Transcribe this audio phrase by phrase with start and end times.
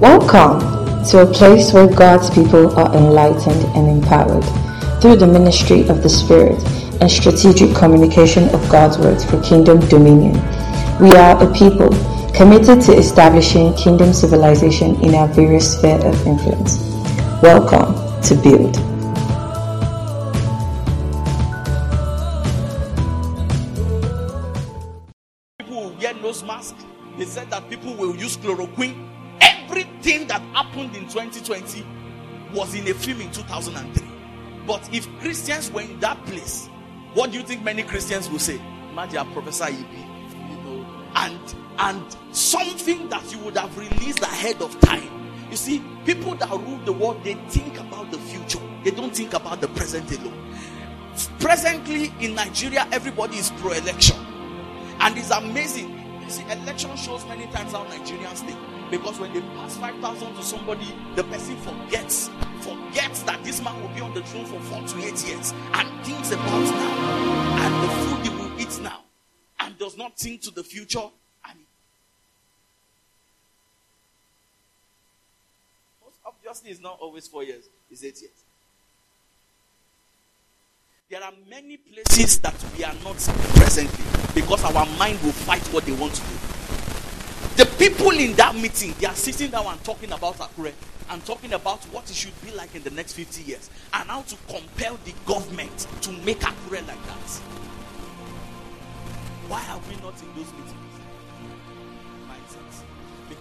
[0.00, 0.60] Welcome
[1.06, 4.44] to a place where God's people are enlightened and empowered
[5.00, 6.62] through the ministry of the Spirit
[7.00, 10.34] and strategic communication of God's words for kingdom dominion.
[11.00, 11.88] We are a people
[12.34, 16.76] committed to establishing kingdom civilization in our various spheres of influence.
[17.42, 18.74] Welcome to Build.
[25.58, 26.76] People wear nose mask.
[27.16, 28.95] They said that people will use chloroquine.
[31.14, 31.86] Everything that happened in 2020
[32.54, 34.08] was in a film in 2003.
[34.66, 36.68] But if Christians were in that place,
[37.14, 38.60] what do you think many Christians will say?
[38.90, 39.76] Imagine Professor Ibi,
[40.50, 45.10] you know, and and something that you would have released ahead of time.
[45.50, 48.58] You see, people that rule the world, they think about the future.
[48.82, 50.54] They don't think about the present alone.
[51.38, 54.16] Presently in Nigeria, everybody is pro-election,
[55.00, 55.92] and it's amazing.
[56.26, 58.58] You see, election shows many times how Nigerians think.
[58.90, 63.94] Because when they pass 5,000 to somebody, the person forgets, forgets that this man will
[63.94, 67.94] be on the throne for four to eight years and thinks about now and the
[67.94, 69.02] food he will eat now
[69.60, 71.08] and does not think to the future.
[71.48, 71.58] And
[76.04, 78.45] most obviously, it's not always four years, it's eight years.
[81.08, 83.14] There are many places that we are not
[83.54, 84.04] presently
[84.34, 86.36] because our mind will fight what they want to do.
[87.62, 90.72] The people in that meeting, they are sitting down and talking about Akure
[91.10, 94.22] and talking about what it should be like in the next 50 years and how
[94.22, 97.30] to compel the government to make Akure like that.
[99.46, 100.75] Why are we not in those meetings?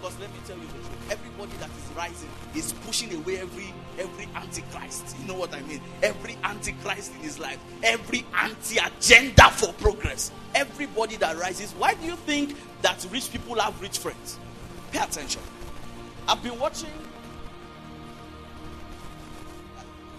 [0.06, 1.12] Because let me tell you the truth.
[1.12, 5.16] Everybody that is rising is pushing away every every antichrist.
[5.20, 5.82] You know what I mean?
[6.04, 10.32] Every antichrist in his life, every anti-agenda for progress.
[10.54, 11.72] Everybody that rises.
[11.72, 14.38] Why do you think that rich people have rich friends?
[14.92, 15.42] Pay attention.
[16.28, 16.92] I've been watching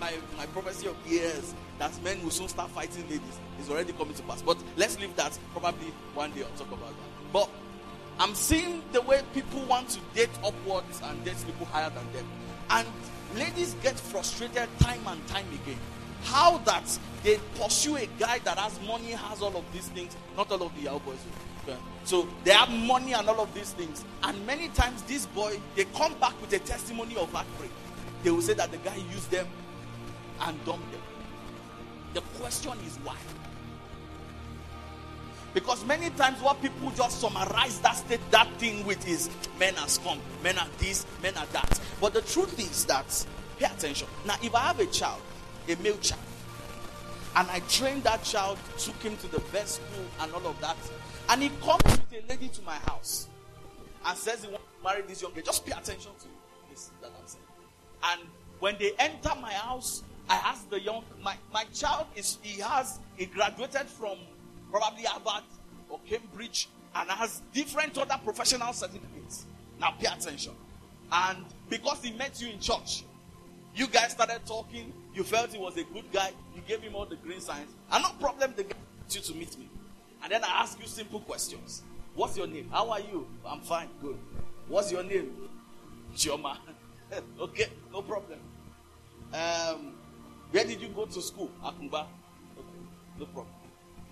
[0.00, 4.14] my, my prophecy of years that men will soon start fighting ladies is already coming
[4.14, 4.42] to pass.
[4.42, 5.38] But let's leave that.
[5.52, 7.32] Probably one day I'll talk about that.
[7.32, 7.48] But
[8.18, 12.26] I'm seeing the way people want to date upwards and date people higher than them.
[12.70, 12.86] And
[13.34, 15.78] ladies get frustrated time and time again.
[16.22, 20.50] How that they pursue a guy that has money, has all of these things, not
[20.50, 21.18] all of the young boys.
[21.64, 21.76] Okay.
[22.04, 24.04] So they have money and all of these things.
[24.22, 27.70] And many times this boy, they come back with a testimony of heartbreak.
[28.22, 29.46] They will say that the guy used them
[30.40, 31.00] and dumped them.
[32.14, 33.16] The question is why?
[35.56, 39.88] Because many times what people just summarize that state, that thing with is men are
[39.88, 41.80] scum, men are this, men are that.
[41.98, 43.26] But the truth is that,
[43.58, 44.06] pay attention.
[44.26, 45.22] Now, if I have a child,
[45.66, 46.20] a male child,
[47.36, 50.76] and I trained that child, took him to the best school and all of that,
[51.30, 53.28] and he comes with a lady to my house
[54.04, 56.26] and says he wants to marry this young girl, just pay attention to
[56.68, 57.44] this that I'm saying.
[58.04, 58.20] And
[58.60, 62.98] when they enter my house, I ask the young my, my child is he has
[63.16, 64.18] he graduated from
[64.70, 65.44] probably Harvard
[65.88, 69.46] or Cambridge and has different other professional certificates.
[69.80, 70.52] Now pay attention.
[71.12, 73.04] And because he met you in church,
[73.74, 77.04] you guys started talking, you felt he was a good guy, you gave him all
[77.04, 78.76] the green signs, and no problem the guy
[79.10, 79.68] you to meet me.
[80.22, 81.82] And then I ask you simple questions.
[82.14, 82.68] What's your name?
[82.72, 83.26] How are you?
[83.46, 84.18] I'm fine, good.
[84.68, 85.30] What's your name?
[86.16, 86.56] Chioma.
[87.40, 88.38] okay, no problem.
[89.32, 89.92] Um,
[90.50, 91.50] where did you go to school?
[91.62, 92.06] Akungba.
[92.58, 92.82] Okay,
[93.18, 93.54] no problem.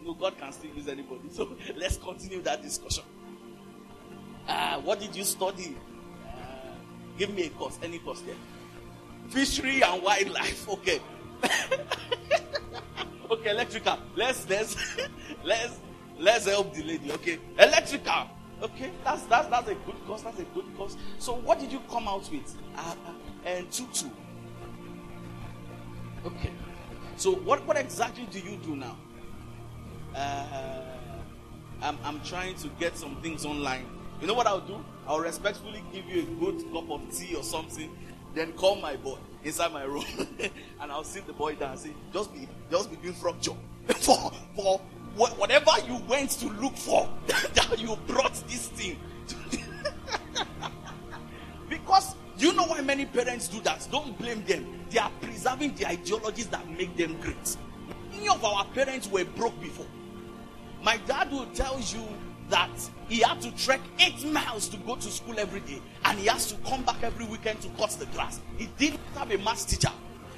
[0.05, 1.31] No, God can still use anybody.
[1.31, 3.05] So let's continue that discussion.
[4.47, 5.77] Uh, what did you study?
[6.27, 6.31] Uh,
[7.19, 8.35] give me a course, any course there.
[9.29, 10.69] Fishery and wildlife.
[10.69, 11.01] Okay.
[13.31, 13.99] okay, electrical.
[14.15, 14.77] Let's let's
[15.45, 15.81] let's
[16.19, 17.11] let's help the lady.
[17.13, 18.29] Okay, electrical.
[18.63, 20.21] Okay, that's that's that's a good course.
[20.23, 20.99] That's a good course.
[21.19, 22.55] So what did you come out with?
[22.77, 22.95] Uh,
[23.47, 24.09] and tutu.
[26.27, 26.51] Okay.
[27.17, 28.97] So what what exactly do you do now?
[30.15, 30.81] Uh,
[31.83, 33.87] I'm, I'm trying to get some things online.
[34.21, 34.83] You know what I'll do?
[35.07, 37.91] I'll respectfully give you a good cup of tea or something,
[38.35, 40.05] then call my boy inside my room,
[40.81, 43.59] and I'll sit the boy down and say, "Just be, just be doing frog job
[43.89, 44.79] for for
[45.17, 48.99] whatever you went to look for that you brought this thing."
[51.69, 53.87] because you know why many parents do that?
[53.91, 54.67] Don't blame them.
[54.91, 57.57] They are preserving the ideologies that make them great.
[58.11, 59.87] Many of our parents were broke before.
[60.85, 62.07] My dad will tell you
[62.51, 62.71] that
[63.09, 66.53] he had to trek eight miles to go to school every day, and he has
[66.53, 68.41] to come back every weekend to cut the grass.
[68.59, 69.91] He didn't have a math teacher.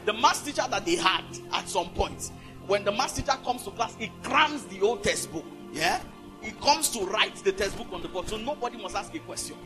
[0.05, 2.31] The math teacher that they had at some point,
[2.69, 5.45] when the math teacher comes to class, he crams the old textbook.
[5.73, 6.01] Yeah?
[6.41, 9.57] He comes to write the textbook on the board, so nobody must ask a question.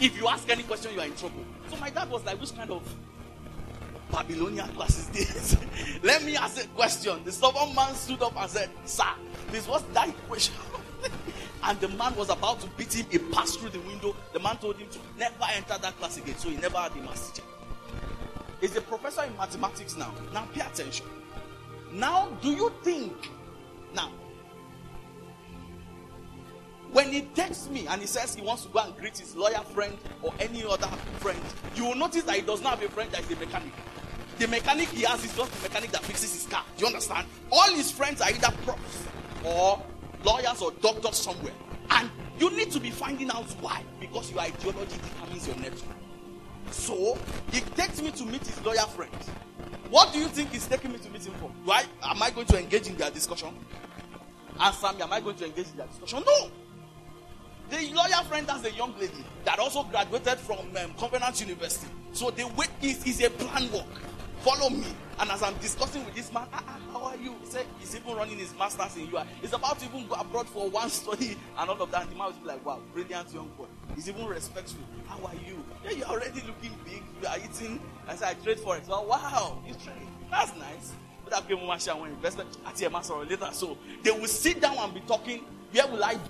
[0.00, 1.44] If you ask any question, you are in trouble.
[1.70, 2.82] So my dad was like, which kind of
[4.14, 5.56] Babylonian class is this?
[6.04, 7.24] Let me ask a question.
[7.24, 9.02] The stubborn man stood up and said, Sir,
[9.50, 10.54] this was that equation.
[11.64, 13.06] and the man was about to beat him.
[13.10, 14.14] He passed through the window.
[14.32, 16.36] The man told him to never enter that class again.
[16.38, 17.46] So he never had a maths teacher.
[18.60, 20.14] He's a professor in mathematics now.
[20.32, 21.06] Now pay attention.
[21.92, 23.30] Now, do you think
[23.96, 24.12] now
[26.92, 29.60] when he texts me and he says he wants to go and greet his lawyer
[29.74, 30.86] friend or any other
[31.18, 31.40] friend,
[31.74, 33.72] you will notice that he does not have a friend that is a mechanic.
[34.38, 36.64] The mechanic he has is just the mechanic that fixes his car.
[36.76, 37.26] Do you understand?
[37.52, 39.04] All his friends are either profs
[39.44, 39.82] or
[40.24, 41.52] lawyers or doctors somewhere.
[41.90, 43.82] And you need to be finding out why.
[44.00, 45.96] Because your ideology determines your network.
[46.70, 47.16] So
[47.52, 49.12] he takes me to meet his lawyer friend.
[49.90, 51.50] What do you think he's taking me to meet him for?
[51.64, 53.50] Why am I going to engage in their discussion?
[54.60, 56.24] Answer me, am I going to engage in their discussion?
[56.26, 56.50] No.
[57.70, 61.86] The lawyer friend has a young lady that also graduated from um, Covenant University.
[62.12, 63.84] So the way is, is a plan work.
[64.44, 64.84] Follow me.
[65.18, 67.34] And as I'm discussing with this man, ah, ah, how are you?
[67.40, 69.22] He said he's even running his master's in UI.
[69.40, 72.10] He's about to even go abroad for one study and all of that.
[72.10, 73.64] The man was like, wow, brilliant young boy.
[73.94, 74.84] He's even respectful.
[75.06, 75.64] How are you?
[75.82, 77.02] Yeah, you're already looking big.
[77.22, 77.80] You are eating.
[78.06, 78.82] I said, I trade for it.
[78.90, 79.96] Oh, wow, you trade.
[80.30, 80.92] That's nice.
[81.24, 82.90] But that came over investment at your
[83.24, 83.48] later.
[83.52, 85.42] So they will sit down and be talking.
[85.72, 86.20] Where will I be?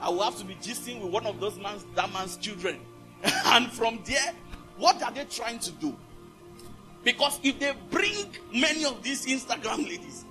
[0.00, 2.78] I will have to be gisting with one of those man's that man's children.
[3.46, 4.32] and from there,
[4.78, 5.96] what are they trying to do?
[7.06, 10.24] Because if they bring many of these Instagram ladies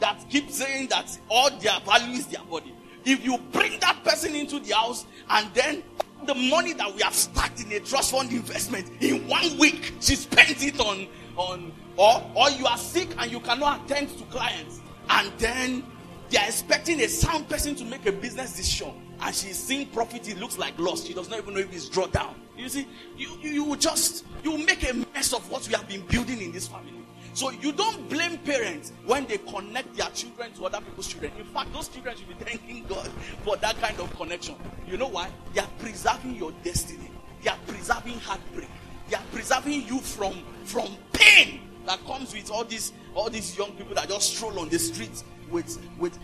[0.00, 2.74] that keep saying that all their value is their body,
[3.04, 5.82] if you bring that person into the house and then
[6.24, 10.14] the money that we have stacked in a trust fund investment in one week, she
[10.16, 11.06] spends it on
[11.36, 14.80] on or or you are sick and you cannot attend to clients,
[15.10, 15.84] and then
[16.30, 20.28] they are expecting a sound person to make a business decision and she's seeing profit,
[20.28, 21.04] it looks like loss.
[21.04, 22.34] She does not even know if it's drawn down.
[22.56, 22.86] You see,
[23.16, 26.52] you, you, you just you make a mess of what we have been building in
[26.52, 26.92] this family.
[27.34, 31.32] So you don't blame parents when they connect their children to other people's children.
[31.38, 33.08] In fact, those children should be thanking God
[33.42, 34.56] for that kind of connection.
[34.86, 35.30] You know why?
[35.54, 37.10] They are preserving your destiny.
[37.42, 38.68] They are preserving heartbreak.
[39.08, 43.72] They are preserving you from from pain that comes with all these all these young
[43.72, 46.18] people that just stroll on the streets with with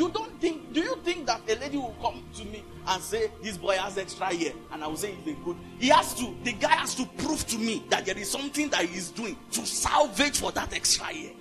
[0.00, 3.30] you don't think, do you think that a lady will come to me and say,
[3.42, 4.52] This boy has extra year?
[4.72, 5.56] And I will say, He's good.
[5.78, 8.86] He has to, the guy has to prove to me that there is something that
[8.86, 11.32] he's doing to salvage for that extra year.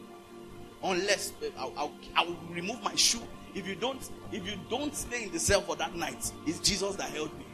[0.84, 3.22] Unless uh, I'll, I'll, I will remove my shoe.
[3.56, 6.98] If you don't, if you don't stay in the cell for that night, it's Jesus
[6.98, 7.46] that held me.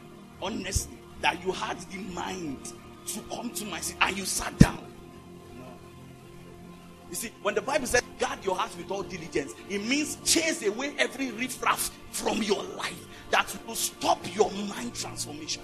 [0.42, 2.72] Honestly, that you had the mind
[3.06, 4.84] to come to my seat and you sat down.
[7.08, 10.66] You see, when the Bible says guard your heart with all diligence, it means chase
[10.66, 15.62] away every riffraff from your life that will stop your mind transformation.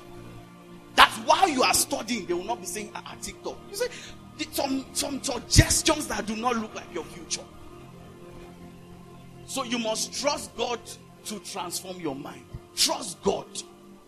[0.94, 3.56] That while you are studying, they will not be saying ah, ah TikTok.
[3.70, 3.86] You see,
[4.50, 7.44] some, some suggestions that do not look like your future.
[9.46, 10.80] So you must trust God
[11.26, 12.44] to transform your mind.
[12.74, 13.46] Trust God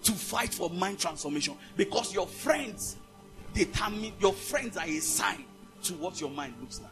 [0.02, 2.96] to fight for mind transformation because your friends
[3.52, 5.44] determine your friends are a sign
[5.82, 6.90] to what your mind looks like.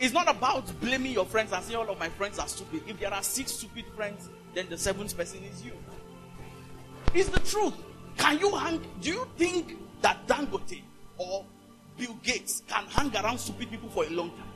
[0.00, 2.82] It's not about blaming your friends and saying all of my friends are stupid.
[2.86, 5.72] If there are six stupid friends, then the seventh person is you.
[7.14, 7.74] It's the truth.
[8.16, 8.80] Can you hang?
[9.00, 10.82] Do you think that Dangote
[11.16, 11.44] or
[11.96, 14.48] Bill Gates can hang around stupid people for a long time?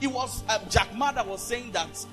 [0.00, 2.06] It was um, Jack Ma that was saying that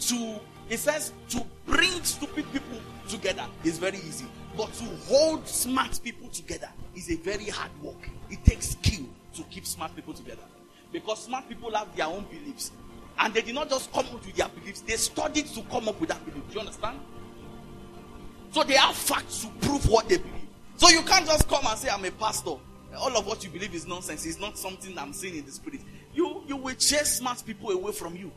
[0.00, 2.78] to he says to bring stupid people
[3.08, 4.26] together is very easy,
[4.56, 8.08] but to hold smart people together is a very hard work.
[8.30, 10.42] It takes skill to keep smart people together.
[10.92, 12.72] Because smart people have their own beliefs.
[13.18, 16.00] And they did not just come up with their beliefs, they studied to come up
[16.00, 16.46] with that belief.
[16.48, 16.98] Do you understand?
[18.52, 20.34] So they have facts to prove what they believe.
[20.76, 22.54] So you can't just come and say, I'm a pastor.
[22.96, 24.24] All of what you believe is nonsense.
[24.24, 25.80] It's not something I'm seeing in the spirit.
[26.14, 28.32] You, you will chase smart people away from you.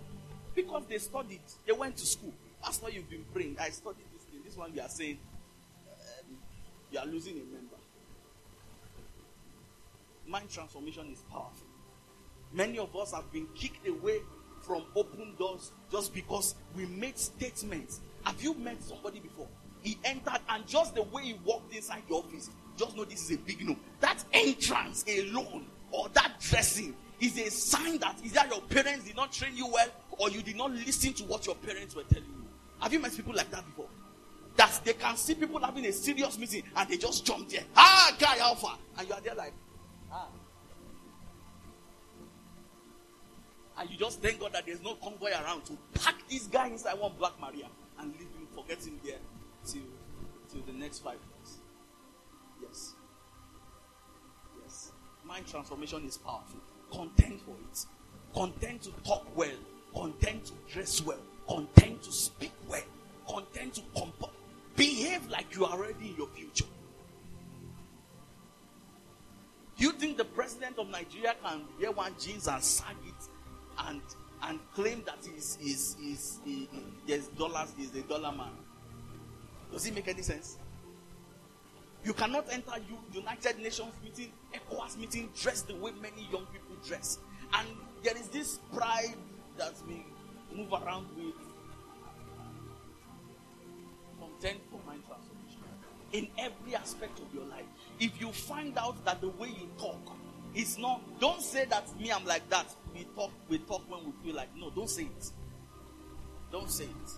[0.53, 1.39] Because they studied.
[1.65, 2.33] They went to school.
[2.63, 3.57] That's why you've been praying.
[3.59, 4.41] I studied this thing.
[4.43, 5.17] This one you are saying,
[5.87, 6.37] um,
[6.91, 7.77] you are losing a member.
[10.27, 11.67] Mind transformation is powerful.
[12.53, 14.19] Many of us have been kicked away
[14.61, 18.01] from open doors just because we made statements.
[18.23, 19.47] Have you met somebody before?
[19.81, 23.37] He entered, and just the way he walked inside the office, just know this is
[23.37, 23.75] a big no.
[23.99, 29.31] That entrance alone, or that dressing, is a sign that either your parents did not
[29.31, 32.45] train you well, or you did not listen to what your parents were telling you.
[32.79, 33.87] Have you met people like that before?
[34.55, 37.63] That they can see people having a serious meeting and they just jump there.
[37.75, 38.77] Ah, guy, alpha.
[38.97, 39.53] And you are there like,
[43.81, 46.99] And you just thank God that there's no convoy around to pack this guy inside
[46.99, 47.65] one Black Maria
[47.99, 49.17] and leave him, forget him there
[49.65, 49.81] till,
[50.51, 51.57] till the next five years.
[52.61, 52.93] Yes.
[54.61, 54.91] Yes.
[55.25, 56.59] Mind transformation is powerful.
[56.93, 57.85] Content for it.
[58.35, 59.49] Content to talk well.
[59.95, 61.17] Content to dress well.
[61.49, 62.83] Content to speak well.
[63.27, 64.31] Content to comport.
[64.75, 66.65] behave like you are already in your future.
[69.77, 73.27] You think the president of Nigeria can wear one jeans and sag it
[73.79, 74.01] and
[74.43, 78.51] and claim that he's, he's, he's, he, he, there's dollars, he's a dollar man?
[79.71, 80.57] Does it make any sense?
[82.03, 82.71] You cannot enter
[83.13, 87.19] United Nations meeting, ECOWAS meeting, dressed the way many young people dress.
[87.53, 87.67] And
[88.03, 89.15] there is this pride
[89.57, 90.03] that we
[90.55, 91.35] move around with.
[94.19, 95.61] Content for mind transformation.
[96.13, 97.65] In every aspect of your life.
[97.99, 99.99] If you find out that the way you talk
[100.55, 102.65] is not, don't say that me, I'm like that.
[102.93, 105.31] We talk, we talk when we feel like, no, don't say it.
[106.51, 107.11] Don't say it.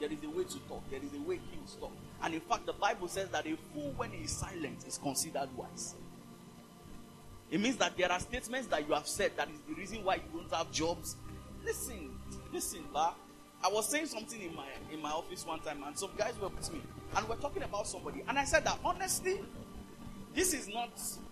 [0.00, 0.82] There is a way to talk.
[0.90, 1.92] There is a way kings talk.
[2.22, 5.48] And in fact, the Bible says that a fool, when he is silent, is considered
[5.56, 5.94] wise.
[7.50, 10.16] It means that there are statements that you have said that is the reason why
[10.16, 11.16] you don't have jobs.
[11.64, 12.10] Listen,
[12.52, 13.14] listen, but
[13.64, 16.48] I was saying something in my in my office one time, and some guys were
[16.48, 16.80] with me,
[17.16, 19.40] and we're talking about somebody, and I said that honestly,
[20.34, 20.90] this is not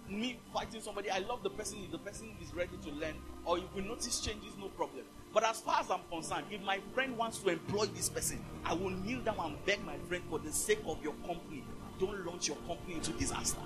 [0.09, 1.11] me fighting somebody.
[1.11, 1.79] I love the person.
[1.85, 5.05] If the person is ready to learn, or if we notice changes, no problem.
[5.33, 8.75] But as far as I'm concerned, if my friend wants to employ this person, I
[8.75, 11.63] will kneel down and beg my friend for the sake of your company,
[11.99, 13.61] don't launch your company into disaster.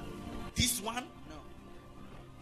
[0.55, 1.37] This one, no.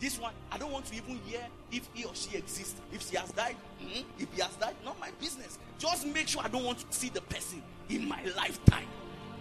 [0.01, 2.81] This one, I don't want to even hear if he or she exists.
[2.93, 4.03] If she has died, mm-hmm.
[4.19, 5.59] if he has died, not my business.
[5.79, 8.87] Just make sure I don't want to see the person in my lifetime.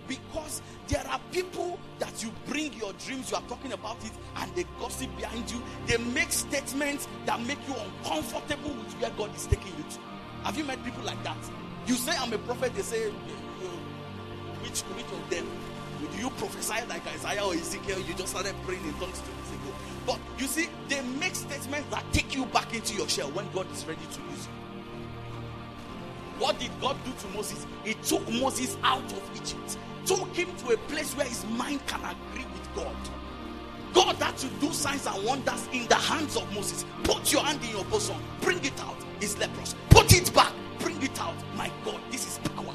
[0.07, 4.53] Because there are people that you bring your dreams, you are talking about it, and
[4.55, 5.61] they gossip behind you.
[5.85, 9.99] They make statements that make you uncomfortable with where God is taking you to.
[10.43, 11.37] Have you met people like that?
[11.87, 13.09] You say, I'm a prophet, they say,
[14.61, 15.45] which, which of them?
[16.11, 17.99] Do you prophesy like Isaiah or Ezekiel?
[17.99, 19.73] You just started praying in tongues two weeks ago.
[20.05, 23.69] But you see, they make statements that take you back into your shell when God
[23.71, 24.57] is ready to use you.
[26.39, 27.65] What did God do to Moses?
[27.83, 31.99] He took Moses out of Egypt took him to a place where his mind can
[31.99, 32.95] agree with God.
[33.93, 36.85] God had to do signs and wonders in the hands of Moses.
[37.03, 38.95] Put your hand in your bosom, bring it out.
[39.19, 39.75] He's leprous.
[39.89, 41.35] Put it back, bring it out.
[41.55, 42.73] My God, this is power.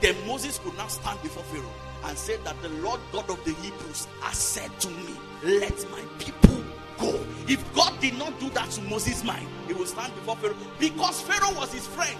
[0.00, 1.72] Then Moses could now stand before Pharaoh
[2.04, 6.00] and say that the Lord God of the Hebrews has said to me, Let my
[6.18, 6.64] people
[6.98, 7.20] go.
[7.46, 11.20] If God did not do that to Moses' mind, he would stand before Pharaoh because
[11.20, 12.18] Pharaoh was his friend,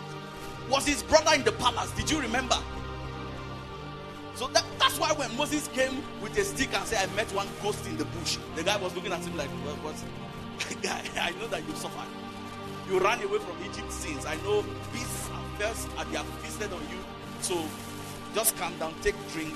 [0.71, 1.91] was his brother in the palace.
[1.93, 2.57] Did you remember?
[4.43, 7.47] So that, that's why when Moses came with a stick and said, I met one
[7.63, 9.95] ghost in the bush, the guy was looking at him like, well, what?
[10.83, 12.11] guy, I know that you suffered.
[12.91, 14.27] You ran away from Egypt since.
[14.27, 16.99] I know beasts are first and they have feasted on you.
[17.41, 17.55] So
[18.35, 19.55] just calm down, take drink,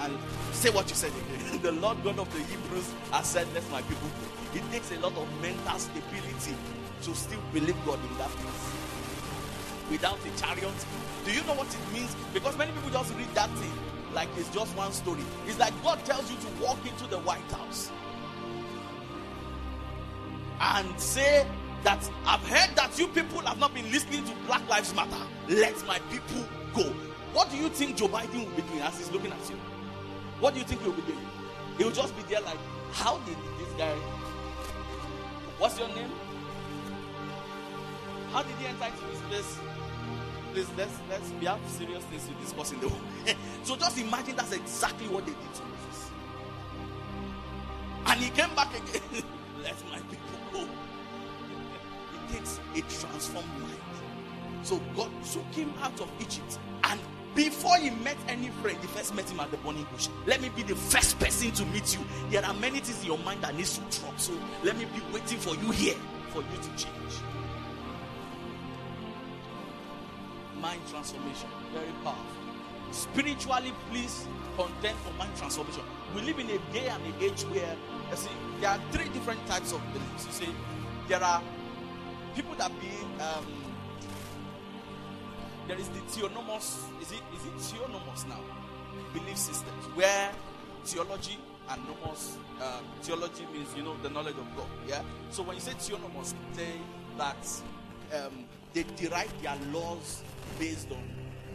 [0.00, 0.16] and
[0.52, 1.60] say what you said again.
[1.68, 4.58] the Lord God of the Hebrews has said, Let my people go.
[4.58, 6.56] It takes a lot of mental stability
[7.02, 8.72] to still believe God in that place.
[9.90, 10.86] Without a chariot,
[11.26, 12.16] do you know what it means?
[12.32, 13.72] Because many people just read that thing
[14.14, 15.22] like it's just one story.
[15.46, 17.90] It's like God tells you to walk into the White House
[20.60, 21.46] and say
[21.84, 25.22] that I've heard that you people have not been listening to Black Lives Matter.
[25.48, 26.84] Let my people go.
[27.32, 29.56] What do you think Joe Biden will be doing as he's looking at you?
[30.40, 31.18] What do you think he'll be doing?
[31.76, 32.58] He'll just be there like,
[32.92, 33.94] how did this guy?
[35.58, 36.10] What's your name?
[38.32, 39.58] How did he enter into this place?
[40.58, 43.02] Please let's let's we have serious things to discuss in the home.
[43.62, 46.10] so just imagine that's exactly what they did to Moses.
[48.06, 49.02] And he came back again.
[49.62, 50.68] Let my people go.
[52.30, 53.74] It takes a transformed mind.
[54.62, 56.58] So God took him out of Egypt.
[56.84, 57.00] And
[57.34, 60.08] before he met any friend, he first met him at the burning bush.
[60.26, 62.04] Let me be the first person to meet you.
[62.30, 64.18] There are many things in your mind that needs to drop.
[64.18, 65.96] So let me be waiting for you here
[66.30, 67.22] for you to change.
[70.60, 71.48] Mind transformation.
[71.72, 72.24] Very powerful.
[72.90, 75.82] Spiritually, please contend for mind transformation.
[76.14, 77.76] We live in a day and an age where
[78.10, 80.26] you see there are three different types of beliefs.
[80.26, 80.54] You see,
[81.06, 81.42] there are
[82.34, 82.90] people that be
[83.22, 83.46] um,
[85.68, 86.86] there is the theonomous.
[87.02, 88.40] Is it is it theonomous now?
[89.12, 90.30] Belief systems where
[90.84, 91.38] theology
[91.68, 92.36] and nomos.
[92.60, 94.66] Uh, theology means you know the knowledge of God.
[94.86, 95.02] Yeah.
[95.30, 96.72] So when you say theonomous, say
[97.18, 97.62] that
[98.16, 98.44] um,
[98.74, 100.22] they derive their laws
[100.58, 101.02] based on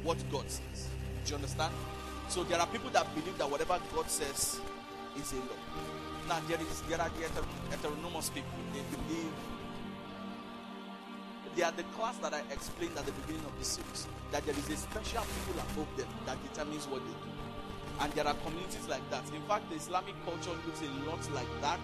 [0.03, 0.87] what God says.
[1.25, 1.73] Do you understand?
[2.27, 4.59] So there are people that believe that whatever God says
[5.19, 5.59] is a law.
[6.27, 8.51] Now there is there are the heteronomous people.
[8.73, 9.31] They believe
[11.55, 14.07] they are the class that I explained at the beginning of the series.
[14.31, 17.31] That there is a special people above them that determines what they do.
[17.99, 19.23] And there are communities like that.
[19.35, 21.79] In fact, the Islamic culture looks a lot like that.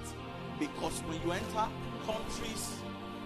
[0.59, 1.67] Because when you enter
[2.05, 2.81] countries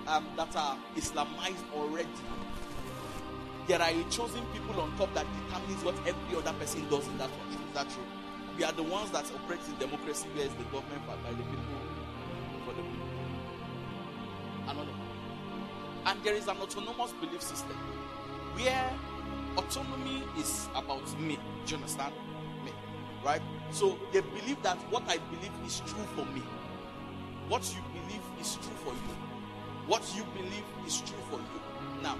[0.08, 2.08] um, that are Islamized already,
[3.68, 7.18] there are a chosen people on top that determines what every other person does in
[7.18, 7.66] that country.
[7.68, 8.04] Is that true?
[8.58, 11.44] We are the ones that operate in democracy, where is the government by, by the
[11.44, 11.64] people,
[12.66, 13.08] for the people.
[14.68, 14.92] Another.
[16.06, 17.78] And there is an autonomous belief system
[18.56, 18.94] where
[19.58, 21.40] autonomy is about me.
[21.66, 22.14] Do you understand?
[22.66, 22.72] Me.
[23.26, 23.42] Right?
[23.72, 26.42] So they believe that what I believe is true for me.
[27.48, 29.23] What you believe is true for you.
[29.88, 32.02] What you believe is true for you.
[32.02, 32.16] Now,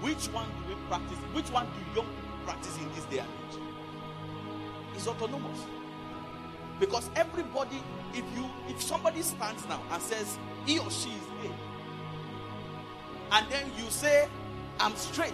[0.00, 1.18] which one do we practice?
[1.32, 3.58] Which one do young people practice in this day and age?
[4.94, 5.60] It's autonomous.
[6.78, 7.82] Because everybody,
[8.12, 11.50] if you if somebody stands now and says he or she is gay,
[13.32, 14.28] and then you say,
[14.78, 15.32] I'm straight,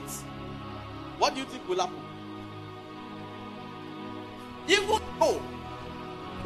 [1.18, 1.96] what do you think will happen?
[4.68, 5.42] Even though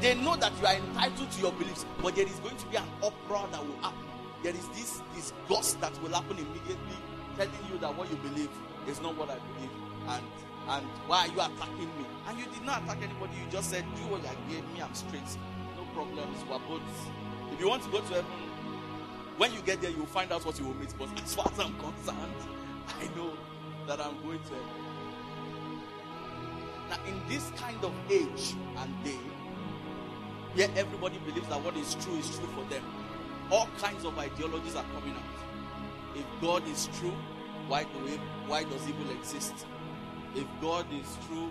[0.01, 2.77] they know that you are entitled to your beliefs, but there is going to be
[2.77, 4.06] an uproar that will happen.
[4.47, 6.97] There is this disgust that will happen immediately,
[7.35, 8.49] telling you that what you believe
[8.87, 9.71] is not what I believe,
[10.07, 10.23] and
[10.69, 12.07] and why are you attacking me?
[12.29, 13.33] And you did not attack anybody.
[13.43, 14.83] You just said, "Do what you gave me.
[14.83, 15.27] I'm straight.
[15.75, 16.45] No problems.
[16.49, 16.81] We're both.
[17.51, 18.25] If you want to go to heaven,
[19.37, 20.95] when you get there, you'll find out what you will meet.
[20.97, 22.39] But as far as I'm concerned,
[22.87, 23.33] I know
[23.89, 24.79] that I'm going to heaven.
[26.89, 29.19] Now, in this kind of age and day,
[30.55, 32.85] where everybody believes that what is true is true for them,
[33.51, 36.17] all kinds of ideologies are coming out.
[36.17, 37.15] If God is true,
[37.69, 38.13] why do we,
[38.47, 39.67] why does evil exist?
[40.35, 41.51] If God is true,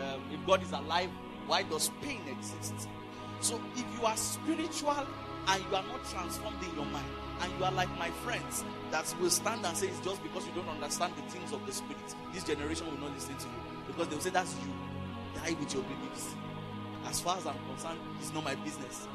[0.00, 1.10] um, if God is alive,
[1.46, 2.88] why does pain exist?
[3.40, 5.06] So if you are spiritual
[5.48, 7.06] and you are not transformed in your mind,
[7.42, 10.52] and you are like my friends that will stand and say it's just because you
[10.52, 14.06] don't understand the things of the spirit, this generation will not listen to you because
[14.08, 14.72] they will say that's you.
[15.34, 16.34] Die with your beliefs.
[17.06, 19.08] As far as I'm concerned, it's not my business.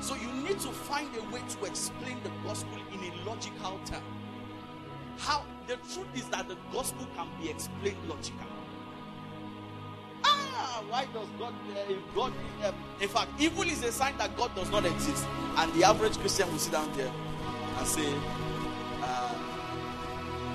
[0.00, 4.02] So you need to find a way to explain the gospel in a logical term.
[5.18, 8.46] How the truth is that the gospel can be explained logically.
[10.24, 11.54] Ah, why does God?
[11.72, 15.24] Uh, God, uh, in fact, evil is a sign that God does not exist,
[15.56, 17.12] and the average Christian will sit down there
[17.78, 18.12] and say,
[19.02, 19.34] uh,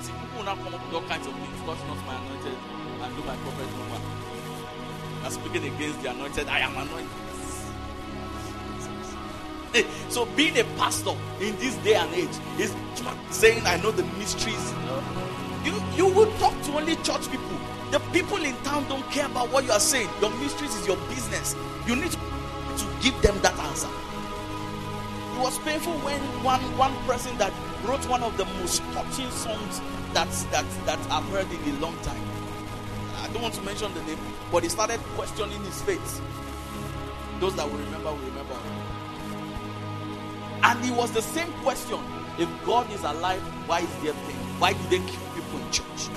[0.01, 1.61] "See, people will now come up with all kinds of things.
[1.65, 2.57] God's not my anointed,
[3.01, 4.01] and do my prophet no more."
[5.23, 6.47] I'm speaking against the anointed.
[6.47, 7.28] I am anointed.
[10.09, 12.73] So being a pastor in this day and age is
[13.29, 14.73] saying I know the mysteries.
[15.63, 17.57] You you will talk to only church people.
[17.91, 20.09] The people in town don't care about what you are saying.
[20.21, 21.55] Your mysteries is your business.
[21.87, 23.89] You need to give them that answer.
[25.35, 27.53] It was painful when one one person that
[27.85, 29.81] wrote one of the most touching songs
[30.13, 32.21] that that that I've heard in a long time.
[33.17, 34.17] I don't want to mention the name,
[34.51, 36.21] but he started questioning his faith.
[37.39, 38.38] Those that will remember will remember.
[40.63, 41.99] And it was the same question.
[42.37, 44.35] If God is alive, why is there pain?
[44.59, 46.09] Why do they kill people in church?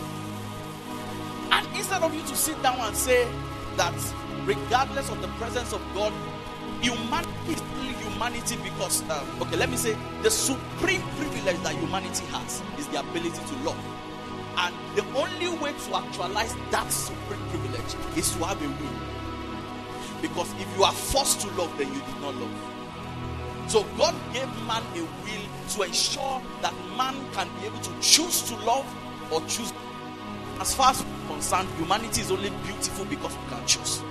[1.51, 3.29] And instead of you to sit down and say
[3.77, 3.95] that
[4.45, 6.13] regardless of the presence of God,
[6.81, 12.25] humanity is still humanity because, um, okay, let me say the supreme privilege that humanity
[12.27, 13.79] has is the ability to love.
[14.59, 19.13] And the only way to actualize that supreme privilege is to have a will.
[20.21, 22.82] Because if you are forced to love, then you did not love.
[23.73, 28.43] So God gave man a will to ensure that man can be able to choose
[28.43, 28.85] to love
[29.33, 29.73] or choose.
[30.61, 34.03] As far as we're concerned, humanity is only beautiful because we can choose.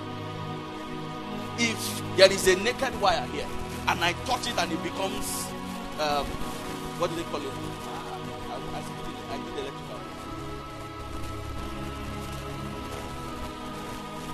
[1.58, 3.46] If there is a naked wire here
[3.86, 5.46] and I touch it and it becomes,
[6.00, 6.26] um,
[6.98, 7.46] what do they call it?
[7.46, 8.66] I,
[9.30, 10.00] I, electrical.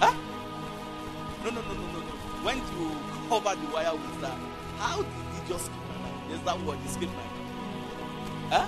[0.01, 0.14] Huh?
[1.45, 2.12] No, no, no, no, no, no.
[2.43, 2.97] When you
[3.29, 4.18] cover the wire with
[6.49, 6.79] that word?
[6.89, 7.29] Skipped my mind.
[8.49, 8.67] Huh?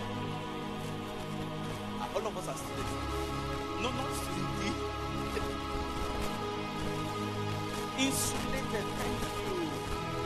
[2.14, 2.93] All of us are students.
[3.81, 4.77] No, not students.
[8.05, 8.85] Insulated.
[9.01, 9.57] Thank you.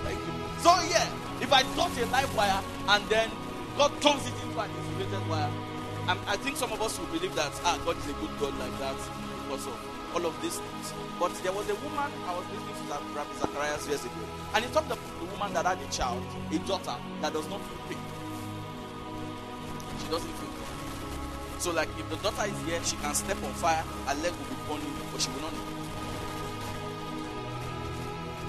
[0.02, 0.34] Thank you.
[0.64, 1.06] So, yeah,
[1.40, 3.30] if I touch a live wire and then
[3.78, 5.50] God turns it into an insulated wire,
[6.06, 8.58] I'm, i think some of us will believe that ah, God is a good God
[8.58, 8.96] like that
[9.44, 10.94] because of all of these things.
[11.18, 14.22] But there was a woman I was listening to Ravi Zacharias years ago,
[14.54, 16.22] and he talked about the woman that had a child,
[16.52, 17.98] a daughter that does not feel pain.
[19.98, 21.58] She doesn't feel pain.
[21.58, 24.48] So, like, if the daughter is here, she can step on fire, her leg will
[24.50, 25.66] be burning, but she will not know.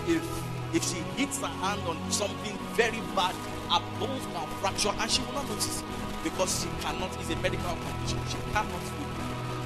[0.07, 3.33] If if she hits her hand on something very bad,
[3.71, 5.83] her bones can fracture, and she will not notice
[6.23, 7.09] because she cannot.
[7.19, 8.19] It's a medical condition.
[8.27, 9.04] She cannot feel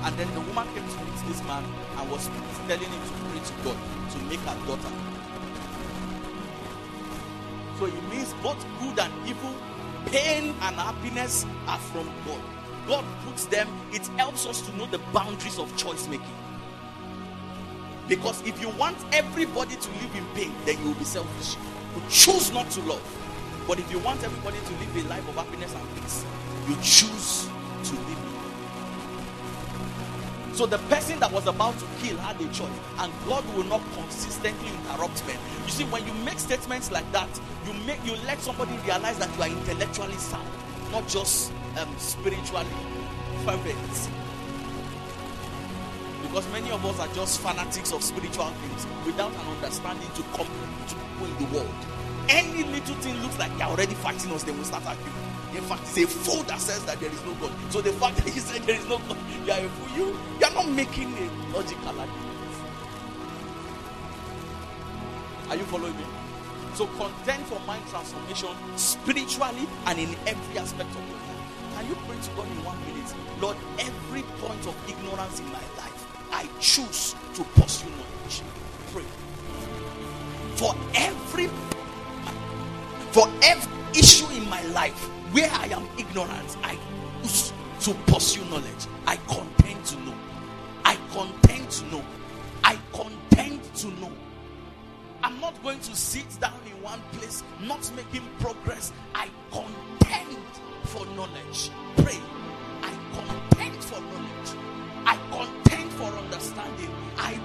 [0.04, 1.64] and then the woman came to meet this man
[1.98, 2.30] and was
[2.68, 3.78] telling him to pray to God
[4.12, 4.94] to make her daughter.
[7.78, 9.54] So it means both good and evil,
[10.06, 12.42] pain and happiness are from God.
[12.88, 16.26] God puts them, it helps us to know the boundaries of choice making.
[18.08, 21.56] Because if you want everybody to live in pain, then you will be selfish.
[21.96, 23.04] You choose not to love.
[23.68, 26.26] But if you want everybody to live a life of happiness and peace,
[26.68, 27.48] you choose
[27.84, 28.39] to live
[30.54, 33.82] so the person that was about to kill had a choice, and God will not
[33.94, 35.38] consistently interrupt men.
[35.66, 37.30] You see, when you make statements like that,
[37.66, 40.48] you make you let somebody realize that you are intellectually sound,
[40.92, 42.68] not just um, spiritually
[43.46, 44.10] fervent.
[46.24, 50.48] Because many of us are just fanatics of spiritual things without an understanding to come
[50.88, 51.76] to people in the world.
[52.30, 55.29] Any little thing looks like they're already fighting us, they will start arguing.
[55.56, 57.52] In fact, it's a fool that says that there is no God.
[57.72, 59.98] So the fact that he said there is no God, you are a fool.
[59.98, 62.30] You, you are not making a logical argument.
[65.50, 66.06] Are you following me?
[66.76, 71.76] So contend for mind transformation spiritually and in every aspect of your life.
[71.76, 73.14] Can you pray to God in one minute?
[73.42, 78.44] Lord, every point of ignorance in my life, I choose to pursue knowledge.
[78.94, 79.04] Pray.
[80.56, 81.50] For every
[83.12, 85.00] for every issue in my life,
[85.32, 86.78] where I am ignorant, I
[87.24, 88.88] use to pursue knowledge.
[89.08, 90.16] I contend to know.
[90.86, 92.04] I contend to know.
[92.64, 94.12] I contend to know.
[95.24, 98.94] I'm not going to sit down in one place, not making progress.
[99.16, 100.38] I contend
[100.86, 101.72] for knowledge.
[101.98, 102.20] Pray.
[102.82, 104.52] I contend for knowledge.
[105.06, 106.92] I contend for understanding.
[107.18, 107.40] I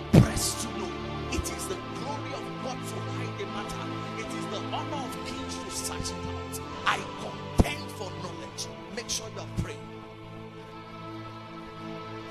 [9.14, 9.78] sure you are praying.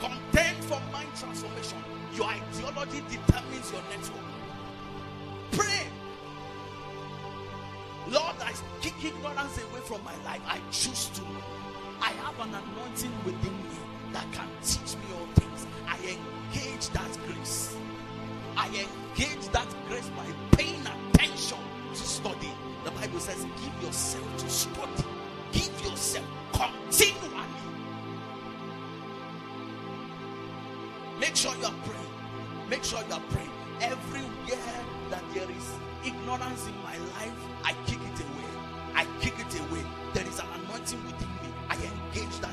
[0.01, 1.77] Contend for mind transformation.
[2.13, 4.27] Your ideology determines your network.
[5.51, 5.87] Pray.
[8.09, 10.41] Lord, I kick ignorance away from my life.
[10.45, 11.21] I choose to.
[12.01, 13.77] I have an anointing within me
[14.11, 15.65] that can teach me all things.
[15.87, 17.77] I engage that grace.
[18.57, 21.59] I engage that grace by paying attention
[21.93, 22.51] to study.
[22.83, 25.12] The Bible says, give yourself to study.
[25.53, 27.29] Give yourself continually.
[31.19, 32.69] Make sure you are praying.
[32.69, 33.49] Make sure you are praying.
[33.81, 35.67] Everywhere that there is
[36.05, 38.51] ignorance in my life, I kick it away.
[38.95, 39.85] I kick it away.
[40.13, 41.49] There is an anointing within me.
[41.69, 42.52] I engage that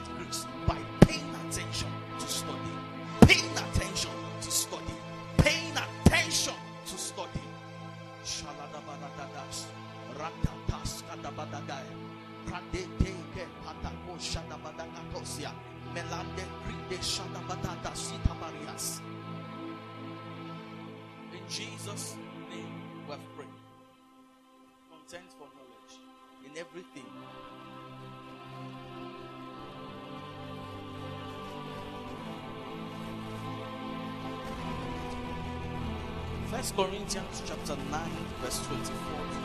[36.72, 38.10] Corinthians chapter 9,
[38.42, 39.39] verse 24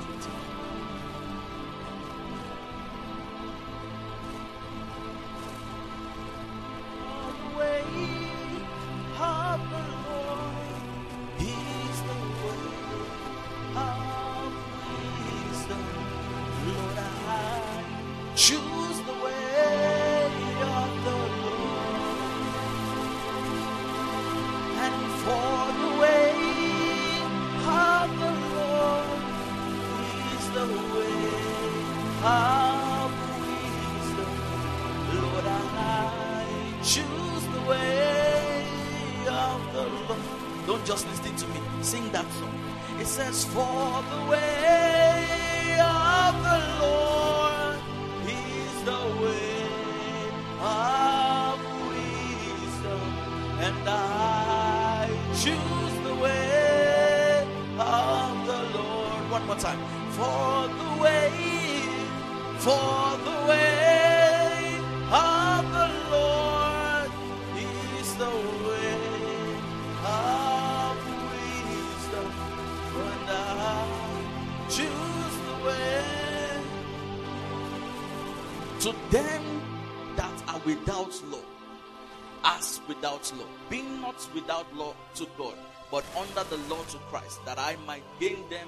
[84.35, 85.55] without law to God,
[85.89, 88.67] but under the law to Christ, that I might gain them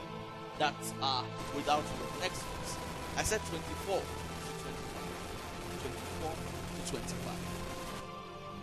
[0.58, 1.24] that are
[1.56, 2.22] without law.
[2.22, 2.78] Next verse.
[3.18, 4.04] I said 24 to
[4.64, 5.04] 25.
[5.82, 6.32] 24
[6.86, 7.34] to 25.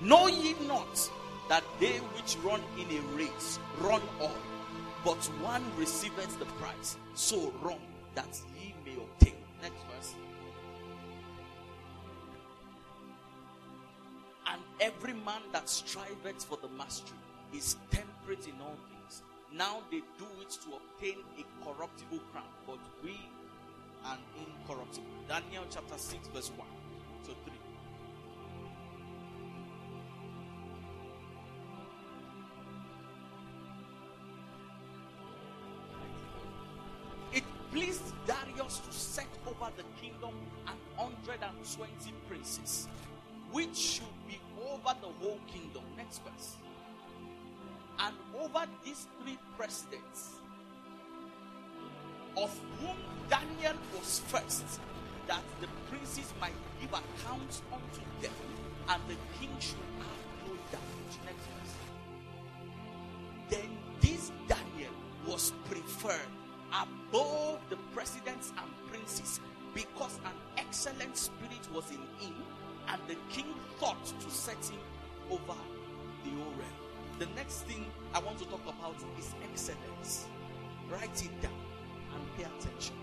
[0.02, 1.10] Know ye not
[1.48, 4.36] that they which run in a race run all,
[5.04, 6.96] but one receiveth the prize.
[7.14, 7.78] So run.
[8.14, 9.33] that ye may obtain.
[14.80, 17.16] Every man that striveth for the mastery
[17.54, 19.22] is temperate in all things.
[19.52, 23.18] Now they do it to obtain a corruptible crown, but we
[24.06, 25.06] an incorruptible.
[25.28, 26.66] Daniel chapter 6, verse 1
[27.24, 27.36] to 3.
[37.32, 40.34] It pleased Darius to set over the kingdom
[40.66, 42.88] an hundred and twenty princes,
[43.54, 45.84] which should be over the whole kingdom.
[45.96, 46.56] Next verse.
[48.00, 50.40] And over these three presidents,
[52.36, 52.96] of whom
[53.30, 54.80] Daniel was first,
[55.28, 58.34] that the princes might give accounts unto them,
[58.88, 61.14] and the king should have no damage.
[61.24, 61.74] Next verse.
[63.50, 64.92] Then this Daniel
[65.28, 66.32] was preferred
[66.72, 69.38] above the presidents and princes
[69.74, 72.34] because an excellent spirit was in him,
[72.88, 73.46] and the king
[73.78, 74.80] thought to set him
[75.30, 75.58] over
[76.24, 76.84] the whole realm.
[77.18, 80.26] The next thing I want to talk about is excellence.
[80.90, 81.52] Write it down
[82.14, 82.96] and pay attention.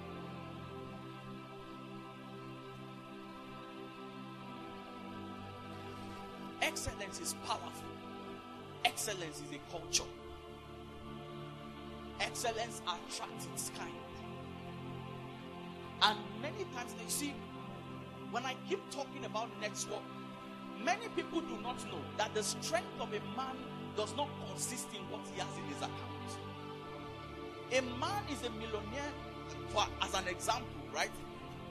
[6.61, 7.89] Excellence is powerful.
[8.85, 10.09] Excellence is a culture.
[12.19, 13.91] Excellence attracts its kind.
[16.03, 17.33] And many times they see,
[18.31, 20.03] when I keep talking about network,
[20.83, 23.55] many people do not know that the strength of a man
[23.95, 26.21] does not consist in what he has in his account.
[27.73, 29.11] A man is a millionaire,
[29.69, 31.11] for, as an example, right?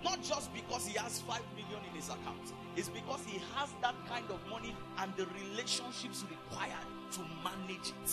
[0.05, 3.95] Not just because he has 5 million in his account, it's because he has that
[4.09, 8.13] kind of money and the relationships required to manage it.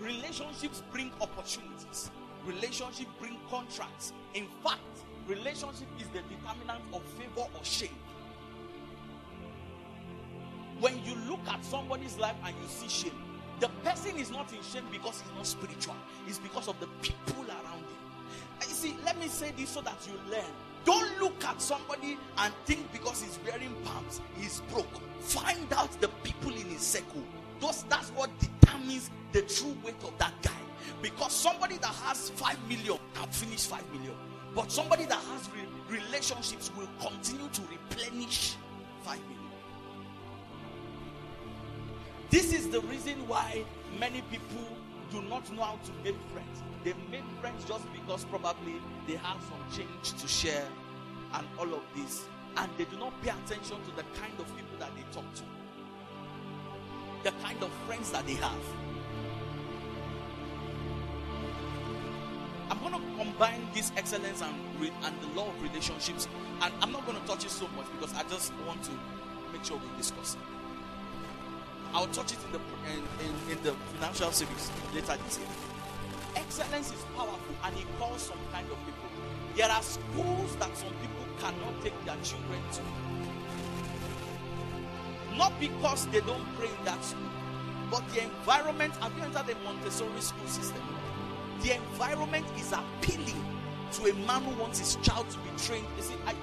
[0.00, 2.10] Relationships bring opportunities,
[2.44, 4.12] relationships bring contracts.
[4.34, 7.96] In fact, relationship is the determinant of favor or shame.
[10.80, 13.18] When you look at somebody's life and you see shame,
[13.60, 17.44] the person is not in shame because he's not spiritual, it's because of the people
[17.44, 17.96] around him.
[18.60, 20.44] You see, let me say this so that you learn.
[20.84, 25.00] Don't look at somebody and think because he's wearing palms, he's broke.
[25.20, 27.22] Find out the people in his circle.
[27.58, 30.52] Those, that's what determines the true weight of that guy.
[31.02, 34.14] Because somebody that has 5 million can finish 5 million.
[34.56, 38.56] But somebody that has re- relationships will continue to replenish
[39.02, 39.36] 5 million.
[42.30, 43.64] This is the reason why
[44.00, 44.66] many people
[45.10, 46.62] do not know how to make friends.
[46.84, 50.66] They make friends just because probably they have some change to share
[51.34, 52.24] and all of this.
[52.56, 55.42] And they do not pay attention to the kind of people that they talk to,
[57.24, 58.95] the kind of friends that they have.
[62.70, 64.54] I'm going to combine this excellence and,
[65.04, 66.28] and the law of relationships.
[66.62, 68.90] And I'm not going to touch it so much because I just want to
[69.52, 70.40] make sure we discuss it.
[71.94, 72.58] I'll touch it in the
[72.92, 75.48] in, in, in, the financial series later this year.
[76.34, 79.08] Excellence is powerful and it calls some kind of people.
[79.56, 82.82] There are schools that some people cannot take their children to.
[85.38, 87.30] Not because they don't pray in that school,
[87.90, 88.94] but the environment.
[88.96, 90.82] Have you entered the Montessori school system?
[91.62, 93.42] The environment is appealing
[93.92, 95.86] to a man who wants his child to be trained.
[95.96, 96.34] You see, I,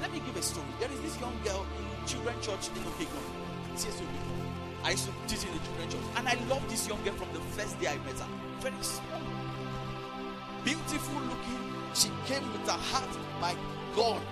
[0.00, 0.66] let me give a story.
[0.80, 3.26] There is this young girl in children church in Okegon.
[4.84, 7.28] I used to teach in the children church, and I love this young girl from
[7.34, 8.28] the first day I met her.
[8.60, 9.20] Very small,
[10.64, 11.72] beautiful looking.
[11.94, 13.08] She came with her heart.
[13.40, 13.54] My
[13.94, 14.22] God,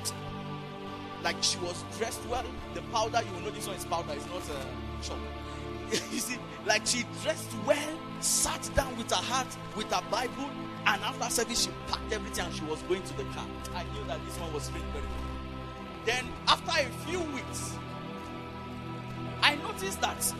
[1.22, 2.44] like she was dressed well.
[2.74, 4.12] The powder, you will know this one is powder.
[4.12, 5.16] It's not a uh,
[5.90, 9.46] you see, like she dressed well, sat down with her heart,
[9.76, 10.50] with her Bible,
[10.86, 13.46] and after service, she packed everything and she was going to the car.
[13.74, 16.06] I knew that this one was very, very good.
[16.06, 17.76] Then, after a few weeks,
[19.42, 20.34] I noticed that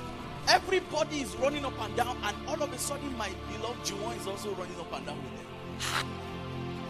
[0.49, 4.27] everybody is running up and down, and all of a sudden, my beloved Juwon is
[4.27, 5.47] also running up and down with them.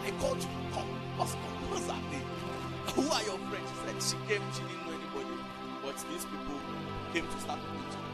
[0.03, 1.85] I called you, come, what's, what's?
[2.93, 3.69] Who are your friends?
[3.99, 5.41] She said she came, she didn't know anybody,
[5.83, 6.59] but these people
[7.11, 8.04] came to start her.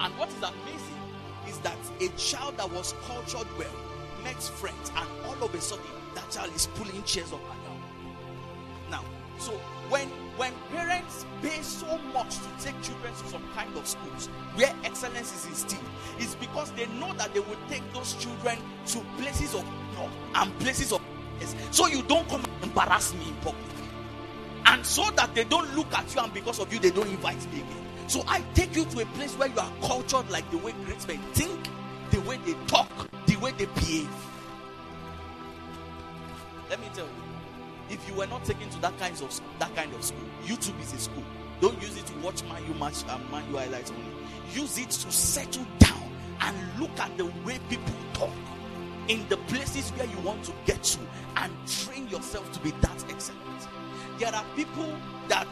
[0.00, 1.00] And what is amazing
[1.46, 3.74] is that a child that was cultured well
[4.24, 5.84] met friends, and all of a sudden,
[6.14, 7.82] that child is pulling chairs up and down.
[8.90, 9.04] Now,
[9.38, 9.52] so
[9.90, 14.74] when when parents pay so much to take children to some kind of schools where
[14.84, 15.84] excellence is instilled,
[16.18, 19.64] it's because they know that they will take those children to places of
[19.98, 21.02] honor and places of
[21.40, 21.54] yes.
[21.70, 23.64] so you don't come and embarrass me in public.
[24.66, 27.44] And so that they don't look at you and because of you they don't invite
[27.52, 27.89] me again.
[28.10, 31.06] So I take you to a place where you are cultured like the way great
[31.06, 31.68] men think,
[32.10, 32.90] the way they talk,
[33.26, 34.10] the way they behave.
[36.68, 37.22] let me tell you,
[37.88, 40.92] if you were not taken to that kinds of that kind of school, YouTube is
[40.92, 41.22] a school.
[41.60, 44.12] Don't use it to watch Man U match and Man um, U highlights only.
[44.54, 48.34] Use it to settle down and look at the way people talk
[49.06, 50.98] in the places where you want to get to
[51.36, 53.68] and train yourself to be that excellent.
[54.18, 54.96] There are people
[55.28, 55.46] that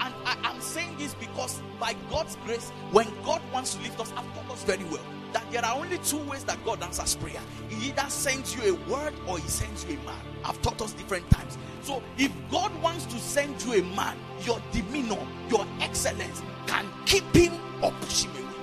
[0.00, 4.12] and I, am saying this because by God's grace, when God wants to lift us,
[4.16, 7.40] I've taught us very well that there are only two ways that God answers prayer.
[7.68, 10.18] He either sends you a word or he sends you a man.
[10.44, 11.58] I've taught us different times.
[11.82, 15.18] So if God wants to send you a man, your demeanor,
[15.50, 18.54] your excellence can keep him or push him away.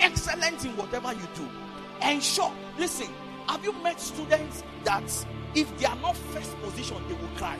[0.00, 1.48] Excellent in whatever you do.
[2.06, 3.08] Ensure, listen,
[3.48, 7.58] have you met students that if they are not first position, they will cry?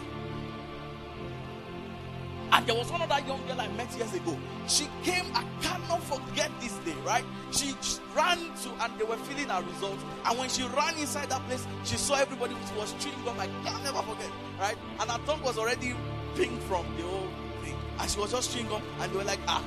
[2.51, 4.37] And there was another young girl I met years ago.
[4.67, 7.25] She came, I cannot forget this day, right?
[7.51, 7.75] She
[8.17, 10.03] ran to, and they were filling her results.
[10.25, 13.39] And when she ran inside that place, she saw everybody who was chewing gum.
[13.39, 14.77] I can never forget, right?
[15.01, 15.95] And her tongue was already
[16.37, 17.29] pink from the whole
[17.63, 17.77] thing.
[17.99, 19.63] And she was just chewing gum, and they were like, ah,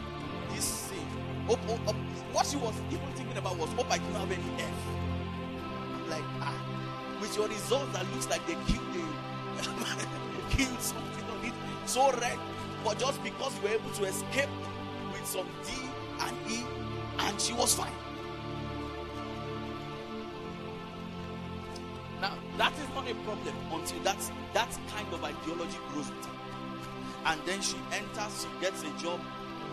[0.53, 1.05] this thing.
[1.49, 1.93] Oh, oh, oh.
[2.31, 4.69] What she was even thinking about was, hope I don't have any F.
[5.93, 6.55] I'm like, ah,
[7.21, 11.20] with your results that looks like they killed the, killed something
[11.85, 12.37] so red.
[12.83, 14.49] But just because you were able to escape
[15.11, 15.73] with some D
[16.19, 16.63] and E,
[17.19, 17.91] and she was fine.
[22.19, 26.31] Now, that is not a problem until that's that kind of ideology grows with her.
[27.25, 29.19] And then she enters, she gets a job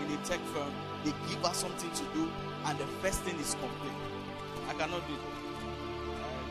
[0.01, 0.73] in a tech firm,
[1.05, 2.31] they give her something to do,
[2.67, 3.95] and the first thing is complain.
[4.69, 5.21] I cannot do it.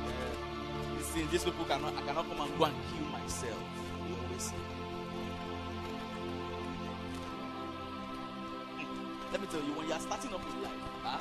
[0.07, 3.59] Uh, see, these people cannot, I cannot come and go and kill myself.
[4.07, 4.76] You always say.
[9.47, 11.19] Me tell you, when you are starting up in life, huh?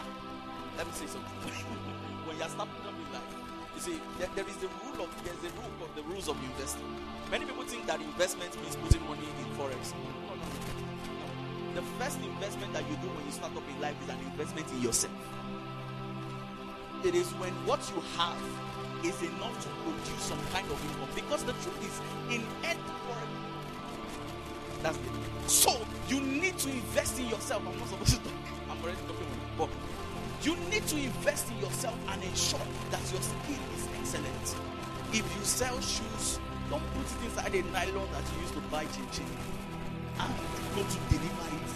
[0.76, 1.30] let me say something.
[2.26, 3.30] when you are starting up in life,
[3.74, 6.36] you see, there, there is the rule of there's a rule of the rules of
[6.42, 6.86] investing.
[7.30, 9.94] Many people think that investment means putting money in forex.
[9.94, 10.48] No, no, no.
[11.74, 14.66] The first investment that you do when you start up in life is an investment
[14.72, 15.14] in yourself.
[17.04, 18.40] It is when what you have
[19.04, 21.12] is enough to produce some kind of income.
[21.14, 21.94] Because the truth is,
[22.32, 22.80] in end
[24.86, 25.50] that's it.
[25.50, 25.76] So
[26.08, 27.62] you need to invest in yourself.
[27.66, 28.32] I'm not supposed to talk.
[28.70, 29.26] I'm already talking
[29.58, 29.68] but
[30.42, 34.56] you need to invest in yourself and ensure that your skill is excellent.
[35.10, 36.38] If you sell shoes,
[36.70, 39.26] don't put it inside a nylon that you used to buy chin chin
[40.20, 40.34] and
[40.74, 41.70] go to deliver it.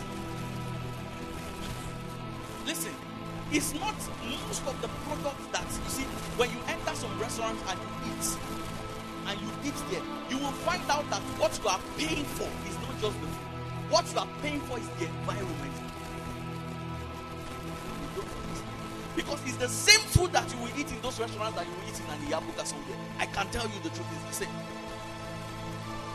[2.66, 2.94] Listen,
[3.50, 3.96] it's not
[4.30, 6.04] most of the products that you see
[6.36, 8.60] when you enter some restaurants and you eat
[9.30, 12.79] and you eat there, you will find out that what you are paying for is
[13.00, 13.46] just the food.
[13.90, 15.74] What you are paying for is the environment.
[19.16, 21.88] Because it's the same food that you will eat in those restaurants that you will
[21.88, 22.98] eat in an Iyabuka somewhere.
[23.18, 24.54] I can tell you the truth is the same.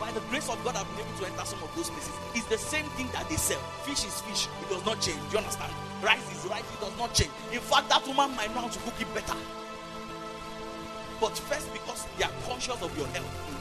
[0.00, 2.14] By the grace of God, I've been able to enter some of those places.
[2.34, 3.60] It's the same thing that they sell.
[3.84, 4.48] Fish is fish.
[4.62, 5.18] It does not change.
[5.28, 5.72] Do you understand?
[6.02, 6.64] Rice is rice.
[6.72, 7.30] It does not change.
[7.52, 9.36] In fact, that woman might know how to cook it better.
[11.20, 13.55] But first, because they are conscious of your health.